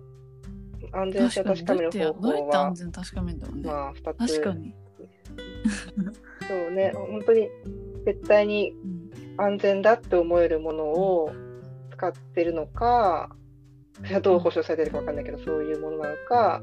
[0.91, 2.73] 安全性確を確かめる方法は
[3.63, 4.37] まあ、2つ。
[4.37, 4.75] 確かに、
[6.47, 7.49] そうね、本当に
[8.05, 9.05] 絶対にうん
[9.37, 11.31] 安全だって思えるものを
[11.91, 13.29] 使ってるのか、
[14.21, 16.61] どう保証されてるかわかんないけど、そういうものなのか、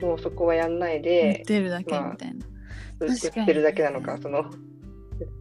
[0.00, 2.46] もうそこはやんないで、てるだけまあみたいな。
[3.00, 4.44] 売確かにってるだけなのか、その、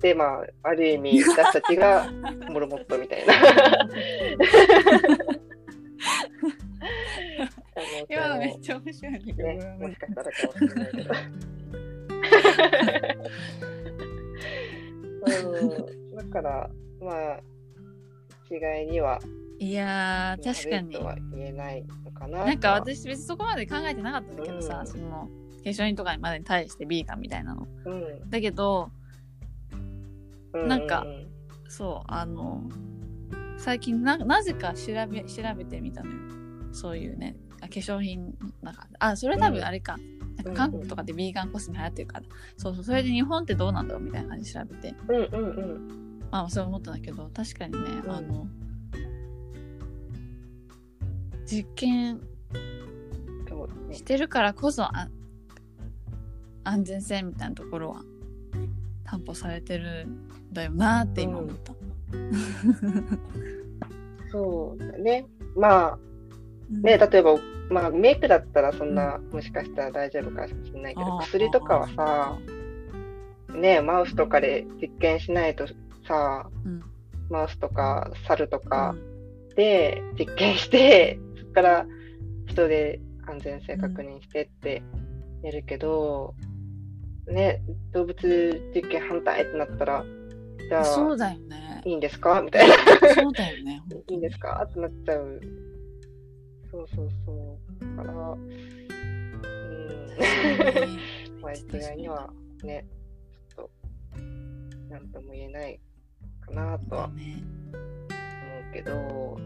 [0.01, 2.09] で、まあ、ある意味、 私たちが
[2.49, 3.33] モルモットみたいな。
[8.09, 11.13] 今のめっちゃ面白いんだけど、ね、もしかしたらかもしれないけど。
[15.25, 17.39] うん、だから、まあ、
[18.49, 19.19] 一概には
[19.59, 20.97] いやー、確かに
[21.37, 22.45] 言えないのかな。
[22.45, 25.29] なんか私別にそこまで考えてなかったんだけどさ、うんその
[25.63, 27.67] 化粧品とかまでに対してビーガンみたいなの。
[27.85, 27.93] う
[28.25, 28.89] ん、だけど、
[30.53, 31.05] うなんか
[31.67, 32.63] そう、あの、
[33.57, 36.17] 最近ななぜか調べ調べてみたのよ。
[36.73, 39.97] そういうね、あ化粧品なんか、あ、それ多分あれか。
[40.43, 42.25] 韓国とかでビーガンコスメ流行ってるから、
[42.57, 46.19] そうそう、それで日本ってどうなんだろうみたいな感じで調べて、うんうんうん。
[46.31, 48.11] まあそう思ったんだけど、確かにね、うん。
[48.11, 48.47] あの、
[51.45, 52.21] 実験
[53.91, 55.09] してるからこそあ
[56.63, 58.03] 安全性みたいなところは
[59.03, 61.73] 担保されてるんだよなって今思った。
[64.31, 65.25] そうだね。
[65.55, 65.99] まあ、
[66.71, 67.35] ね、例えば、
[67.69, 72.37] まあ、メイクだったらそんな、もしかしたら大丈夫かもしれないけど、薬とかはさ、
[73.53, 75.67] ね、マウスとかで実験しないと
[76.07, 76.83] さ、うん
[77.29, 81.85] マウスとか猿とかうんで実験して、そこから
[82.47, 84.83] 人で安全性確認してって
[85.41, 86.35] やるけど、
[87.27, 87.61] ね、
[87.93, 90.03] 動物実験反対ってなったら、
[90.67, 91.81] じゃあ、そうだよね。
[91.85, 92.41] いいんですか？
[92.41, 92.75] みたいな。
[93.15, 93.81] そうだよね。
[94.09, 94.65] いいんですか？
[94.69, 95.41] ってなっちゃう。
[96.71, 97.97] そうそうそう。
[97.97, 98.41] だから、うん。
[101.41, 102.31] まあ、一概には
[102.63, 102.85] ね、
[103.49, 103.69] ちょっ
[104.15, 104.21] と、
[104.89, 105.79] なんとも言えない
[106.39, 107.43] かなとは思ね。
[108.69, 109.37] うけど、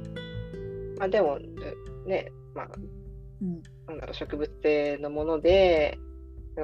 [0.99, 1.39] まあでも、
[2.05, 2.69] ね、まあ、
[3.41, 3.61] うん。
[3.87, 5.97] なんだろう、植物性のもので、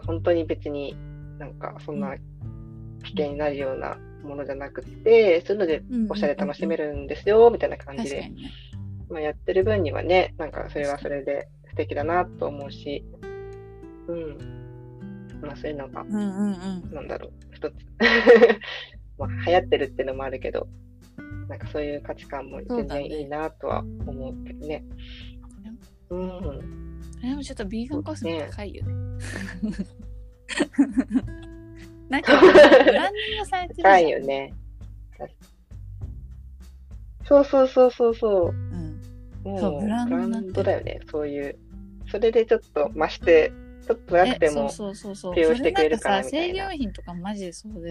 [0.05, 0.95] 本当に別に
[1.37, 2.15] なんかそんな
[3.03, 8.51] 危険になるようなものじゃなくて、そういうのでおしゃれ楽しめるんですよ、みたいな感じで、確かにね。
[9.11, 13.03] まあ、やってる分にはね、なんかそれはそれで素敵だなと思うし、
[14.07, 14.37] うん。
[15.41, 16.27] まあそういうのが、うんうんう
[16.89, 16.93] ん。
[16.93, 17.73] なんだろう、一つ、
[19.19, 20.69] まあ流行ってるっていうのもあるけど、
[21.49, 24.85] なんかそういう価値観も全然いいなとは思うけどね。
[26.09, 27.01] うん。
[27.21, 28.93] でもちょっとビーガンコスメ高いよね。
[32.09, 32.93] なんかブランディ
[33.35, 33.87] ングされてるじゃん。
[33.91, 34.53] 高いよね。
[37.25, 38.53] そうそうそうそうそう。
[39.45, 39.51] うん。
[39.53, 41.57] もそうブランドだよね、そういう。
[42.09, 43.51] それでちょっと増して、
[43.85, 45.35] ちょっとなくてもえ、そうそうそうそう。
[45.35, 47.89] 利用してくれるからそれなんかさ、みたいな生理用品とかマジでそうで。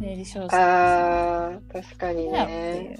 [0.00, 2.98] 生理小説あー、確かにね。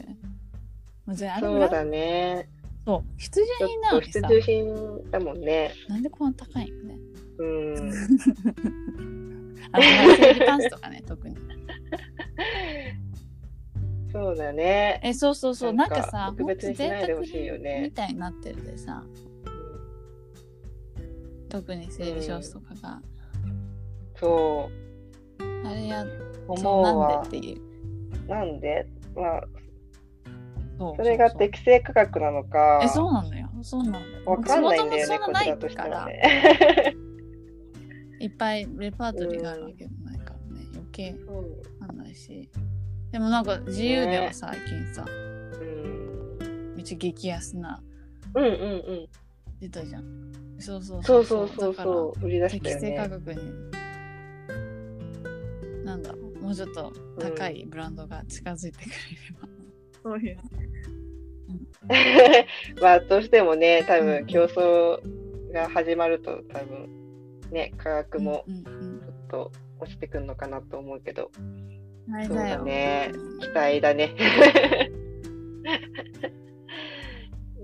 [1.06, 2.48] そうだね。
[2.86, 3.04] そう。
[3.18, 5.72] 必需品なのにさ、需品だもんね。
[5.88, 6.98] なんでこんな高いのね。
[7.38, 7.92] うん。
[9.72, 9.84] あの、
[10.16, 11.36] 生理パンツとかね、特に。
[14.14, 15.00] そうだね。
[15.02, 15.72] え、そうそうそう。
[15.72, 19.02] なんんかさ、特別にしないでほしいよねみたいになってるでさ、
[21.48, 23.02] 特に生理ショーツとかが、
[24.14, 24.70] そ
[25.64, 26.06] あれや、
[26.46, 27.22] 思うわなん。
[27.30, 28.28] でっていう。
[28.28, 28.86] なんで？
[29.16, 29.42] まあ、
[30.78, 32.80] そうそれが適正価格なのか。
[32.84, 33.50] え、そうなのよ。
[33.62, 34.22] そうなのよ。
[34.26, 36.94] わかんないんだよね、こちらとしてはね。
[38.20, 41.16] いっぱいレパートリーがあるわけでもないからね、余計
[41.80, 42.48] わかんないし。
[43.14, 45.12] でもなんか自由では最近さ、う
[45.64, 47.80] んめっちゃ激安な
[48.34, 48.54] うんうんう
[48.92, 49.08] ん。
[49.60, 50.32] 出たじゃん。
[50.58, 52.26] そうそうそうそうそうそう。
[52.26, 53.08] 売りら出したよ適正価ね。
[53.10, 53.40] 格に、
[55.84, 58.96] なんだろう、もうちょっと高いブランドが近づいてくれれ
[59.40, 59.48] ば。
[60.02, 60.38] そういう。
[62.82, 71.73] まあ、どうしてもね、多うん分競争が始まると、多分ね、価格もうんうんちょっと落ちてくるのかなと思うけど、うん、あれそ
[72.08, 72.64] うだだよ。
[72.64, 73.12] ね。
[73.40, 74.14] 期待だね。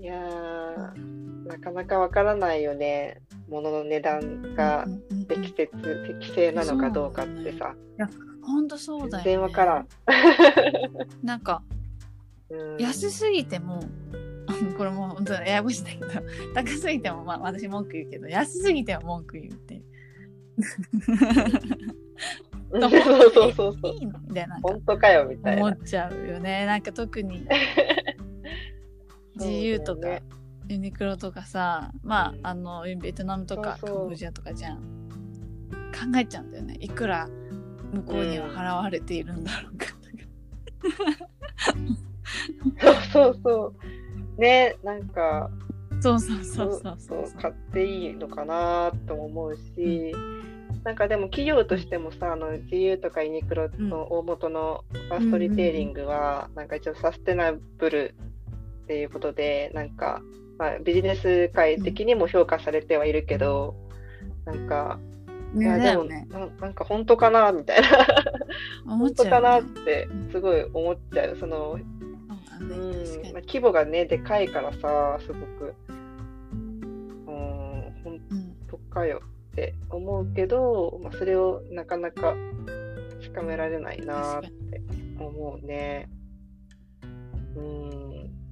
[0.01, 3.21] いやー、なかなかわからないよね。
[3.47, 4.87] 物の値段が
[5.27, 5.67] 適切、
[6.19, 7.75] 適正なのかどうかってさ。
[8.43, 9.23] ほんとそうだよ、ね。
[9.23, 9.87] 全然わからん。
[11.23, 11.61] なんか、
[12.49, 13.79] うん安すぎても、
[14.77, 16.07] これもう本当にややこしいんだけど、
[16.53, 19.81] 高すぎても、まあ私文句言うけど、安すぎても文句言うって
[22.77, 22.85] いう。
[22.85, 23.93] うんそうそうそうそう。
[23.93, 25.77] いいのみたいな本当かよみたいな思っ。
[25.83, 26.65] ちゃうよね。
[26.65, 27.45] なんか特に
[29.37, 30.23] GU とか、ね
[30.67, 34.77] ユニクロとかさ、まあ、あの、ベトナムとかカンボジアとかじゃん。
[35.91, 36.77] 考えちゃうんだよね。
[36.79, 37.27] いくら
[37.91, 39.93] 向こうには払われているんだろうかと
[42.87, 42.93] か。
[43.11, 43.73] そうそうそ
[44.37, 44.41] う。
[44.41, 45.51] ね、なんか、
[45.99, 50.15] そうそうそうそうそそうう買っていいのかなとも思うし、
[50.83, 58.15] なんかでも企業としてもさ、あの GU とかユニクロの大元のファーストリテイリングは、なんか一応サステナブル
[58.83, 60.21] っていうことで、なんか、
[60.57, 63.75] まあ、ビジネス界的にも評価されてはいるけど、
[64.45, 64.99] なんか、
[65.53, 66.27] いねやでもね。
[66.31, 67.87] な、なんか本当かなみたいな、
[68.97, 71.35] 本当かなってすごい思っちゃう。
[71.37, 71.77] その
[72.59, 75.93] そうんまあ、規模がね、でかいからさ、すごく、う
[77.31, 78.55] ん、本うん。
[78.69, 82.35] 当かよって思うけど、まあ、それをなかなか
[83.21, 84.49] つかめられないなって
[85.19, 86.09] 思うね。
[87.55, 88.01] うん。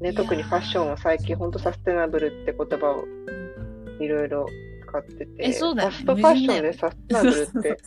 [0.02, 3.06] いね、特にファッションは最近本当サステナブルって言葉を
[4.02, 4.46] いろいろ
[4.88, 5.96] 使ってて、えそうだよね。
[5.96, 7.78] ファストファッションでサステナブルって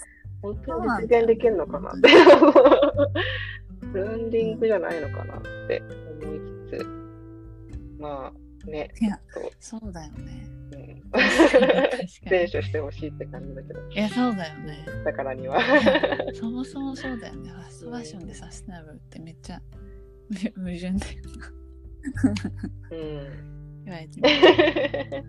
[0.43, 2.09] 本当に実現できるのかなって。
[3.93, 5.83] ブランディングじゃないのかなって
[6.23, 6.87] 思いつつ、
[7.99, 9.19] まあね、いや
[9.61, 9.93] そう。
[9.93, 10.47] だよね。
[10.71, 14.87] と、うん、選手してほしいって感じだけど、いやそうだよね。
[15.05, 15.61] だからには。
[16.35, 17.51] そもそもそうだよね。
[17.51, 19.63] ファストファッションでサステナブルってめっちゃ
[20.31, 21.53] む矛盾だよな。
[22.91, 23.85] うん。
[23.85, 24.29] 言われてみ
[25.11, 25.25] る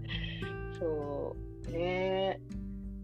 [0.80, 1.36] そ
[1.68, 2.40] うね。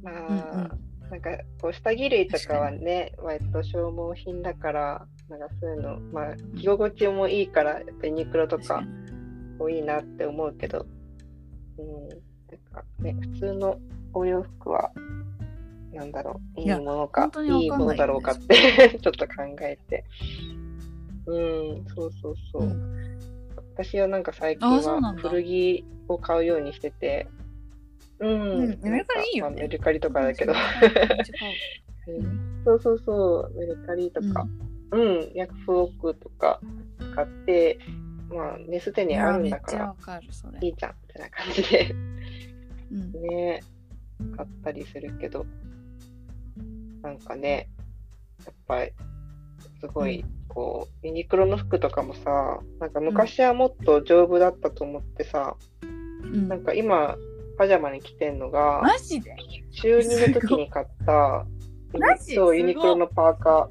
[0.01, 0.89] まあ、うんうん。
[1.09, 8.83] なんかこう下着類とかはね割と消耗品だからなんかそういうのまあ着心地もいいからやっぱりユニクロとか
[9.59, 10.85] 確かに多いなって思うけど、
[11.77, 12.19] うん、なん
[12.73, 13.77] かね普通の
[14.13, 14.91] お洋服は
[15.93, 16.61] なんだろう。
[16.61, 20.05] いいものか本当にわかいいいものだろうかって ちょっと考えて。
[21.25, 23.19] うんそうそうそう、うん。
[23.75, 27.27] 私はなんか最近は古着を買うようにしてて、
[28.19, 29.55] うん、うんメルカリいいよね。
[29.55, 30.57] まあメルカリとかだけど、うん
[32.65, 34.47] そうそうそう、メルカリとか、
[34.91, 36.59] うん、ヤフオクとか
[36.99, 37.79] 使って、
[38.29, 39.95] まあ、ね、すでにあるんだから
[40.61, 41.95] いいいじゃん、みたいな感じで、
[42.91, 43.11] うん。
[43.21, 43.63] ね、
[44.37, 45.45] 買ったりするけど、
[47.01, 47.69] なんかね、
[48.45, 48.91] やっぱり、
[49.79, 55.85] すごい、こう、ユニクロの服とかもさ、なんか昔はもっと丈夫だったと思ってさ、う
[56.27, 56.47] ん。
[56.47, 57.17] なんか今、
[57.57, 59.35] パジャマに着てんのが、マジで？
[59.71, 61.45] 中2の時に買った、
[62.19, 63.69] そう、ユニクロのパーカ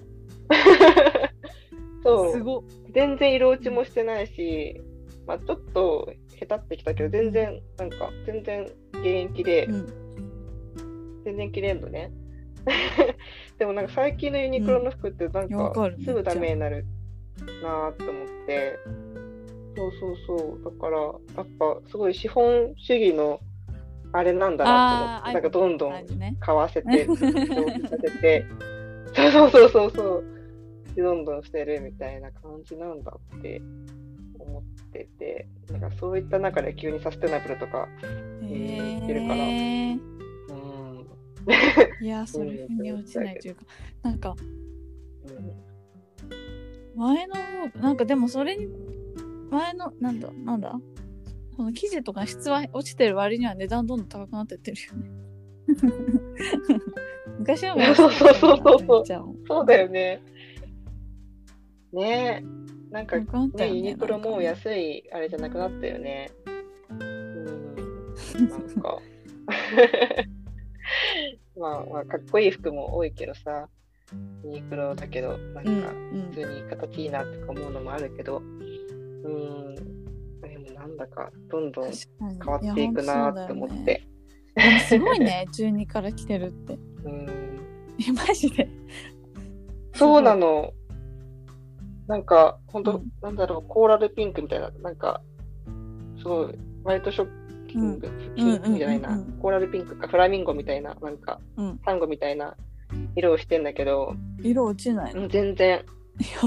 [0.51, 1.29] ー。
[2.03, 2.63] そう、すごっ。
[2.93, 4.81] 全然色落ちもしてないし、
[5.27, 11.23] まあちょっと下手ってきたけど、全然、なんか、全然現役で、うん。
[11.25, 12.11] 全然着れんのね。
[13.59, 15.73] でもなんか最近のユニクロの服ってなんか
[16.05, 16.85] すぐダメになる
[17.63, 18.79] なと思って、
[19.77, 21.09] そうそうそう、だからや
[21.43, 23.41] っぱすごい資本主義の
[24.13, 28.45] あれなんだなと思って、なんかどんどん買わせて、 消費させて、
[29.15, 30.25] そうそうそうそう、
[30.99, 33.63] でどんどんしてるみたいな感じなんだって
[34.37, 37.87] 思ってて、なんかそういった中で急にサステナブルとか、
[38.43, 39.97] へ言ってるからえう
[42.03, 43.63] ん、いや それ腑に落ちないというか
[44.03, 44.35] なんか
[46.97, 48.67] 前の方なんかでもそれに
[49.51, 50.81] 前のなんだなんだ？
[51.57, 55.11] この生地とか質は落ちてる割には値段どんどん高くなってってるよね。
[57.39, 58.99] 昔はもそうそうそうそう。
[58.99, 59.23] めっちゃ。
[59.47, 60.21] そうだよね。
[61.93, 62.43] ね。
[62.43, 66.31] え、なんかね、よねユニクロも安いあれじゃなくなったよね。
[66.99, 68.99] うん、なんか。
[71.59, 73.69] まあまあ、かっこいい服も多いけどさ、
[74.45, 76.31] ユニクロだけど、なんか、うんうん。
[76.31, 79.75] 普通に形いいなとか思うのもあるけど、うん、
[80.41, 84.03] でもなんだかどんどん変わっていくなって思って。
[84.89, 85.47] すごいね。
[85.53, 86.79] 12から来てるって。
[87.05, 87.27] うん。
[88.09, 88.69] えマジで？
[89.95, 90.73] そうなの。
[92.09, 93.13] なんか、本当、うん。
[93.23, 95.21] なんだろう、コーラルピンクみたいな、なんか、
[96.19, 96.47] すごい、
[96.83, 101.81] ホワイトショッキング、ピンクじゃないな、コーラルピンクか、フラミンゴみたいな、なんか、うん。
[101.85, 102.57] サンゴみたいな
[103.15, 105.85] 色をしてんだけど、色落ちない全然、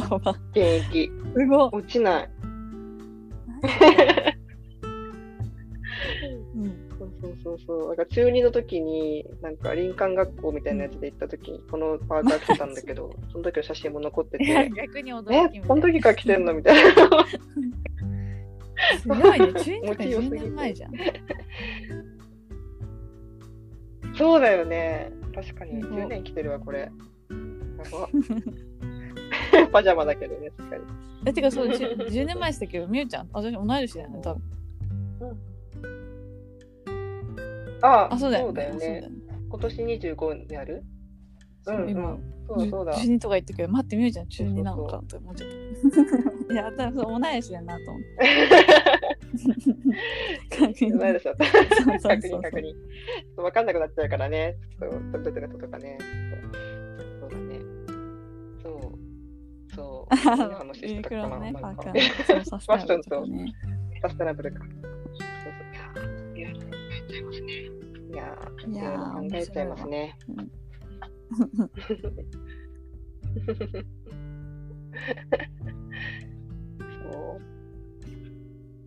[0.01, 0.31] やば。
[0.51, 2.29] 現役、すごい落ちない。
[7.43, 7.87] そうそう。
[7.87, 16.91] なんか中2の時に、なんか林間学校みたいなやつで行った時に、このパーカー着てたんだけど、 その時の写真も残ってて、 逆に驚きみえこの時から着てんのみたいな。
[18.99, 19.53] すごいね。
[19.53, 20.93] 中2とか10持ちよすぎて年前じゃん。
[24.15, 25.11] そうだよね。
[25.33, 25.81] 確かに。
[25.81, 26.01] すごい。
[26.03, 26.79] 10年着てるわ、これ。
[26.79, 26.89] や
[27.91, 28.09] ば。
[29.71, 30.83] パジャマだけどね、確かに。
[31.25, 32.79] えてかそう 10, 10年前でしたけ？
[32.79, 33.29] どみゆちゃん？
[33.31, 34.41] 私同い年だよね多分
[37.81, 39.09] ああそうだよねね。
[39.49, 40.83] 今年25になる？
[41.67, 42.17] うん今、
[42.47, 42.93] そうそうだ。
[42.95, 45.49] 中二とか言ってくけど待ってみるじゃん中二なのかって思っちゃっ
[46.47, 48.07] た いや多分そう同い年だなと思って
[50.57, 51.45] 確認同い年だった。
[51.45, 52.73] そうそうそう確認確認。
[53.35, 54.55] 分かんなくなっちゃうからね。
[54.79, 55.97] ちょっと、どういうこととかね。
[57.21, 57.59] そうそうだね。
[58.63, 59.75] そう。
[59.75, 60.15] そう。
[60.17, 61.29] 話してたかな。
[61.29, 63.25] クロのね、なんかパーカーそうサステナブルと。
[64.01, 64.65] サステナブルか。
[68.67, 70.15] いや、考えちゃいますね。
[77.03, 77.39] そ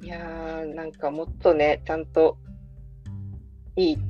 [0.01, 0.05] う。
[0.05, 0.93] いやー、なん。
[0.93, 2.07] かもっとね、ちゃん。
[2.07, 2.39] と
[3.77, 4.01] いい、ち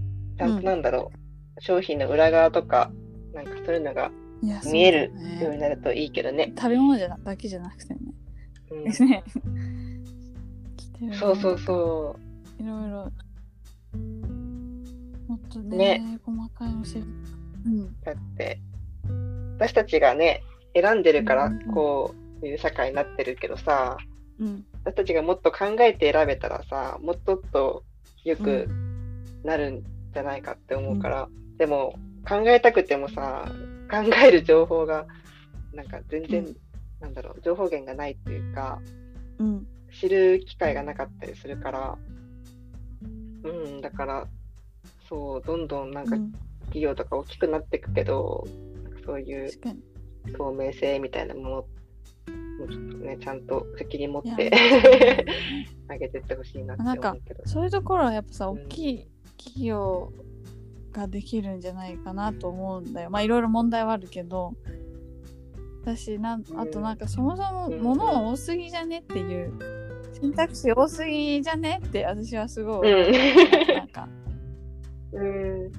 [0.43, 0.57] ゃん。
[0.59, 0.83] となん。
[0.83, 1.11] だろ
[1.57, 2.91] う、商品の裏側とか、
[3.33, 3.45] なん。
[3.45, 4.11] かそういうのが
[4.71, 6.53] 見えるようになるといいけどね。
[6.57, 8.01] 食べ物じゃなだけじゃなくてね。
[8.71, 8.85] うん。
[8.85, 9.25] ね
[10.77, 12.17] 着てるものそうそうそ
[12.59, 13.11] いろいろ。
[15.45, 17.05] とねね細かいの知る。
[17.67, 17.81] うん。
[17.83, 17.95] う。
[18.05, 18.61] だって、
[19.57, 20.43] 私たちがね、
[20.75, 23.97] 選んでるからうんうんうん、こういう社会になってるけどさ、
[24.39, 24.65] うん。
[24.85, 27.85] 私たちがもっと考えて選べたらさ、もっとっと
[28.25, 28.69] 良く
[29.45, 29.83] なるん
[30.13, 31.29] じゃないかって思うから、
[31.59, 31.95] でも
[32.29, 33.51] 考えたくてもさ、
[33.91, 35.07] 考える情報が、
[35.73, 36.57] なんか全然、うん
[37.01, 38.81] なんだろう、情報源がないっていうか、
[39.39, 39.67] うん。
[39.93, 41.99] 知る機会がなかったりするから、
[43.45, 44.27] うん、だから、
[45.15, 46.33] そう、どんどんなんかうん。
[46.65, 48.45] 企業とか大きくなっていくけど、
[48.83, 49.51] なんかそういう。
[50.37, 51.67] 透明性みたいなものも
[52.65, 54.51] うちょっとね、ちゃんと責任持って
[55.91, 57.43] 上げてってほしいなってなんか思うけど。
[57.47, 58.63] そういうところはやっぱさ、うん。
[58.65, 60.13] 大きい企業
[60.93, 63.11] ができるんじゃないかなと思うんだよ。
[63.11, 64.55] まあいろいろ問題はあるけど、
[65.83, 67.83] 私なんあとなんかそもそもうん。
[67.83, 69.53] 物多すぎじゃねっていう。
[70.13, 73.75] 選択肢多すぎじゃねって私はすごい、うん。
[73.75, 74.09] なんか、
[75.15, 75.73] うん、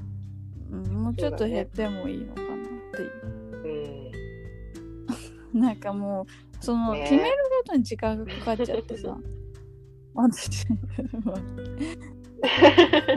[0.71, 2.57] うん、もうちょっと減ってもいいのかなっ
[2.93, 4.11] ていう。
[5.53, 7.01] うん、なんかもうその、ね。
[7.03, 9.17] 決めるごとに時間がかかっちゃってさ。
[10.15, 10.67] 私そ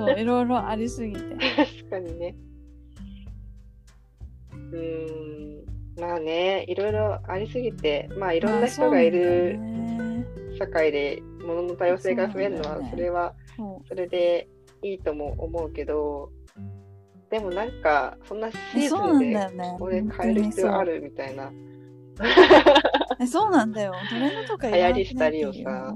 [0.05, 1.21] ういろいろありすぎて。
[1.57, 2.35] 確かにね。
[4.53, 5.65] うん、
[6.01, 9.59] まあね、いろいろありすぎて、まあいろんな人がいる
[10.59, 14.49] 社会で物の多様性が増えるのはそれはそそれで
[14.83, 16.31] いいとも思うけど
[17.31, 19.77] でもなんかそんなシうえそうなんーズンでだよね。
[19.79, 21.03] これ変える必要ある？
[21.03, 21.53] みたいな。
[23.21, 23.93] えそうなんだよ。
[24.09, 25.95] トレンドとか流行りしたりをさ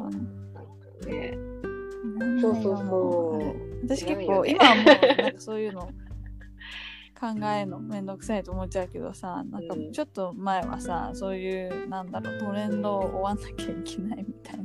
[2.41, 3.87] そうそうそう。
[3.87, 4.93] 私結構今はもうな
[5.29, 5.89] んかそういうの
[7.19, 9.93] 考えるのめんどくさいと思っちゃうけどさなんかうん。
[9.93, 14.65] ちょっと前はさそういうなんだろうトレンドを追わなきゃいけないみたいな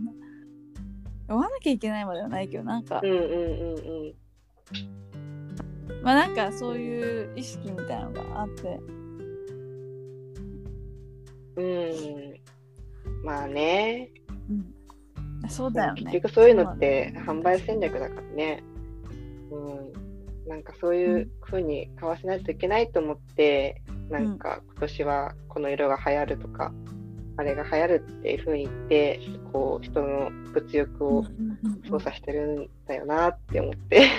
[1.29, 3.01] 追わなきゃいけないまではないけどなんか。
[3.03, 4.13] うんうんうんうん。
[6.03, 8.79] まあなんかそういう意識みたいなのがあって。
[11.57, 13.25] うん。
[13.25, 14.09] まあね。
[14.49, 15.49] うん。
[15.49, 16.03] そうだよね。
[16.03, 18.63] 結局そういうのって販売戦略だからね。
[19.51, 19.93] うん。
[20.47, 26.71] なんかそういう風に買わせないといけないと思って、なんか今年はこの色が流行るとか、
[27.37, 29.19] あれが流行るっていう風に言って、
[29.53, 31.23] こう人の物欲を
[31.87, 34.09] 操作してるんだよなって思って、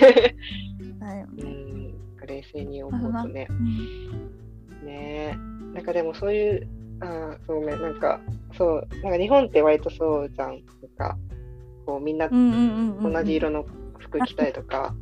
[0.79, 1.43] うだよね。
[1.43, 1.93] ん、
[2.25, 3.47] 冷静に思うとね。
[3.49, 4.85] うん。
[4.85, 5.33] ね。
[5.33, 5.35] え。
[5.73, 6.67] なんかでもそういう、
[7.01, 8.21] あーそうね、なんか、
[8.57, 10.49] そう、なんか日本って割とそうじゃん。
[10.49, 10.61] なん
[10.97, 11.17] か、
[11.85, 13.65] こうみんな同じ色の
[13.97, 14.95] 服着たりとか、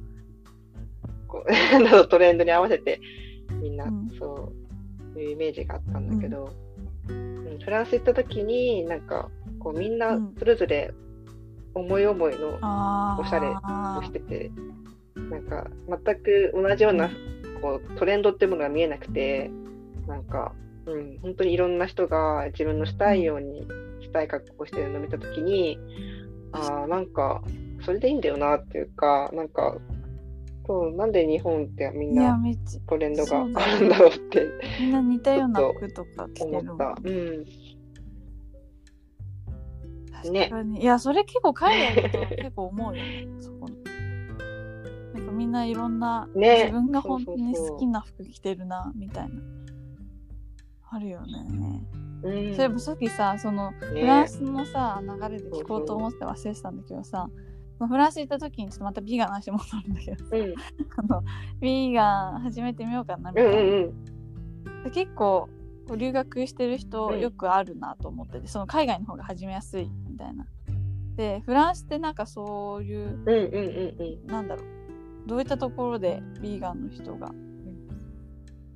[1.28, 1.48] こう
[2.10, 3.00] トレンドに合わせて
[3.62, 3.86] みんな、
[4.18, 4.52] そ
[5.16, 6.67] ういうイメージがあったんだけど、うん
[7.64, 9.30] フランス行った時になんか
[9.60, 10.36] こうみんなうん。
[10.38, 10.94] それぞれ
[11.74, 12.58] 思い思いの
[13.20, 14.52] おしゃれをしてて、
[15.16, 17.10] なんか全く同じような
[17.62, 19.52] こうトレンドっていうものが見えなくて
[20.08, 20.54] なんか、
[20.86, 23.68] うん、本当にいろんな人が自分のしたいように
[24.02, 25.78] したい格好をしてるのを見た時に
[26.52, 27.44] ああなんか
[27.86, 29.78] それでいいんだよなっていうかなんか
[30.68, 32.38] そうなんで日本ってみんな
[32.88, 33.46] トレンドがあ
[33.80, 34.46] るんだろうって
[34.82, 36.52] みんな似たような服とか着てる。
[36.52, 37.02] もん思った。
[37.02, 37.46] うん。
[40.24, 40.82] 確かに。
[40.82, 43.28] いやそれ結構海外だと結構思うよね。
[43.40, 43.70] そこ
[45.14, 46.64] なんかみんないろんな、ね。
[46.66, 49.36] 自分が本当にそうそうそう好きな服着てるなみたいな。
[50.90, 51.46] あるよね、
[52.24, 52.56] うん。
[52.56, 53.78] そういえばさっきさそのね。
[54.02, 57.47] フランスのさ流れで聞こうと思って忘れてたんだけどさその
[57.86, 60.26] フランス行った時にちょっとまたビーガンの話戻るんだけど。
[60.32, 60.54] うん。
[60.98, 61.24] あの
[61.60, 65.50] ビーガン始めてみようかなみうんたいな、うんで結構
[65.96, 67.20] 留学してる人うん。
[67.20, 70.46] よくあるなと思ってて、その海外の方が始めやすいみたいな。
[71.18, 74.28] でフランスってなんかそういううんうんうんうん。
[74.28, 74.66] なんだろう。
[75.28, 77.32] どういったところでビーガンの人が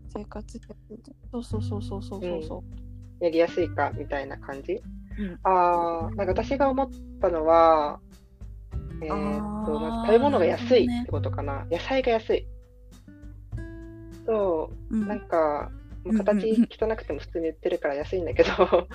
[0.09, 0.59] 生活
[1.31, 2.43] そうそうそうそうそうそう。
[2.43, 2.63] そ
[3.21, 4.73] やりやすいかみたいな感じ？
[4.73, 4.81] う。
[5.19, 5.39] うん。
[5.43, 6.89] ああ、なんか私が思っ
[7.21, 7.99] たのは、
[9.01, 11.65] えーっと、まず食べ物が安いってことかな。
[11.71, 12.47] 野菜が安い。
[14.25, 14.95] そう。
[14.95, 15.07] う、ん。
[15.07, 15.81] なんか、うんうん
[16.17, 18.49] 形汚くても普通に売ってるから安いんだけど、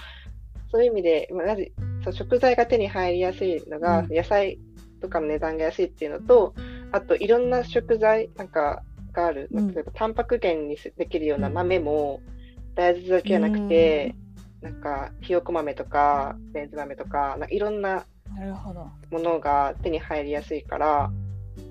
[0.73, 1.71] そういう意味で、まあまず
[2.03, 4.15] そう食材が手に入りやすいのが、うん。
[4.15, 4.59] 野菜
[5.01, 6.55] とかの値段が安いっていうのと、
[6.91, 8.83] あといろんな食材なんか
[9.13, 9.49] がある。
[9.53, 9.73] うん。
[9.73, 12.21] 例えば、タンパク源にできるような豆も、
[12.75, 14.15] 大豆だけじゃなくて、
[14.63, 18.05] なんか、ひよこ豆とか、レンズ豆とかいろんな
[18.37, 18.87] なるほど。
[19.11, 21.11] ものが手に入りやすいから、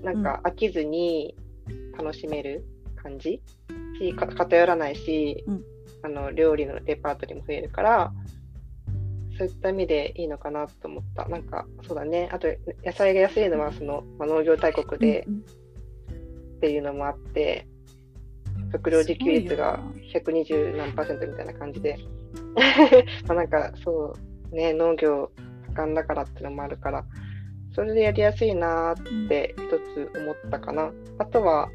[0.02, 1.36] なんか飽きずに
[1.96, 2.64] 楽しめる
[2.96, 3.40] 感じ？
[4.00, 5.62] し、か偏らないし、うん
[6.02, 8.12] あの料理のレパートリーも増えるから、
[9.38, 11.26] そういった意味でいいのかなと思った。
[11.28, 12.28] なんか、そうだね。
[12.32, 12.48] あと、
[12.84, 15.44] 野菜が安いのは、その、まあ、農業大国でうん
[16.56, 17.66] っていうのもあって、
[18.72, 19.80] 食料自給率が
[20.14, 21.98] 120何パーセントみたいな感じで、
[23.28, 24.14] まあなんかそ
[24.52, 25.30] うね、農業
[25.76, 27.04] 盛んだからってのもあるから、
[27.74, 30.90] それでやりやすいなーって一つ思ったかな。
[31.18, 31.68] あとは、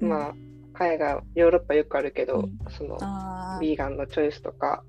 [0.00, 0.08] うん。
[0.08, 0.34] まあ、
[0.72, 2.58] 海外、ヨーロッパよくあるけど、うん。
[2.70, 3.60] その、あー。
[3.60, 4.84] ビーガンのチョイスとか、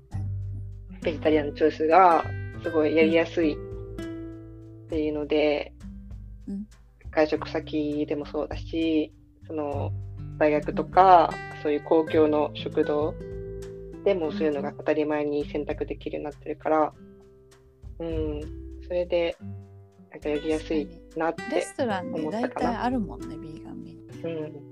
[1.02, 2.24] ベジタリアンのチョイスが
[2.62, 3.56] すごいやりやすいっ
[4.88, 5.72] ていうので、
[6.46, 6.66] うん。
[7.10, 9.12] 外食先でもそうだし、
[9.46, 9.92] その
[10.38, 11.30] 大学とか、
[11.62, 13.14] そういう公共の食堂
[14.04, 16.92] でもそういうのが当たり前に選択できるようになってるから、
[18.02, 18.40] うん、
[18.84, 19.36] それで、
[20.10, 24.38] なんかやりやすいなってレ、ストランで大体あるもんね、ビーガンメニュー。
[24.38, 24.71] うん、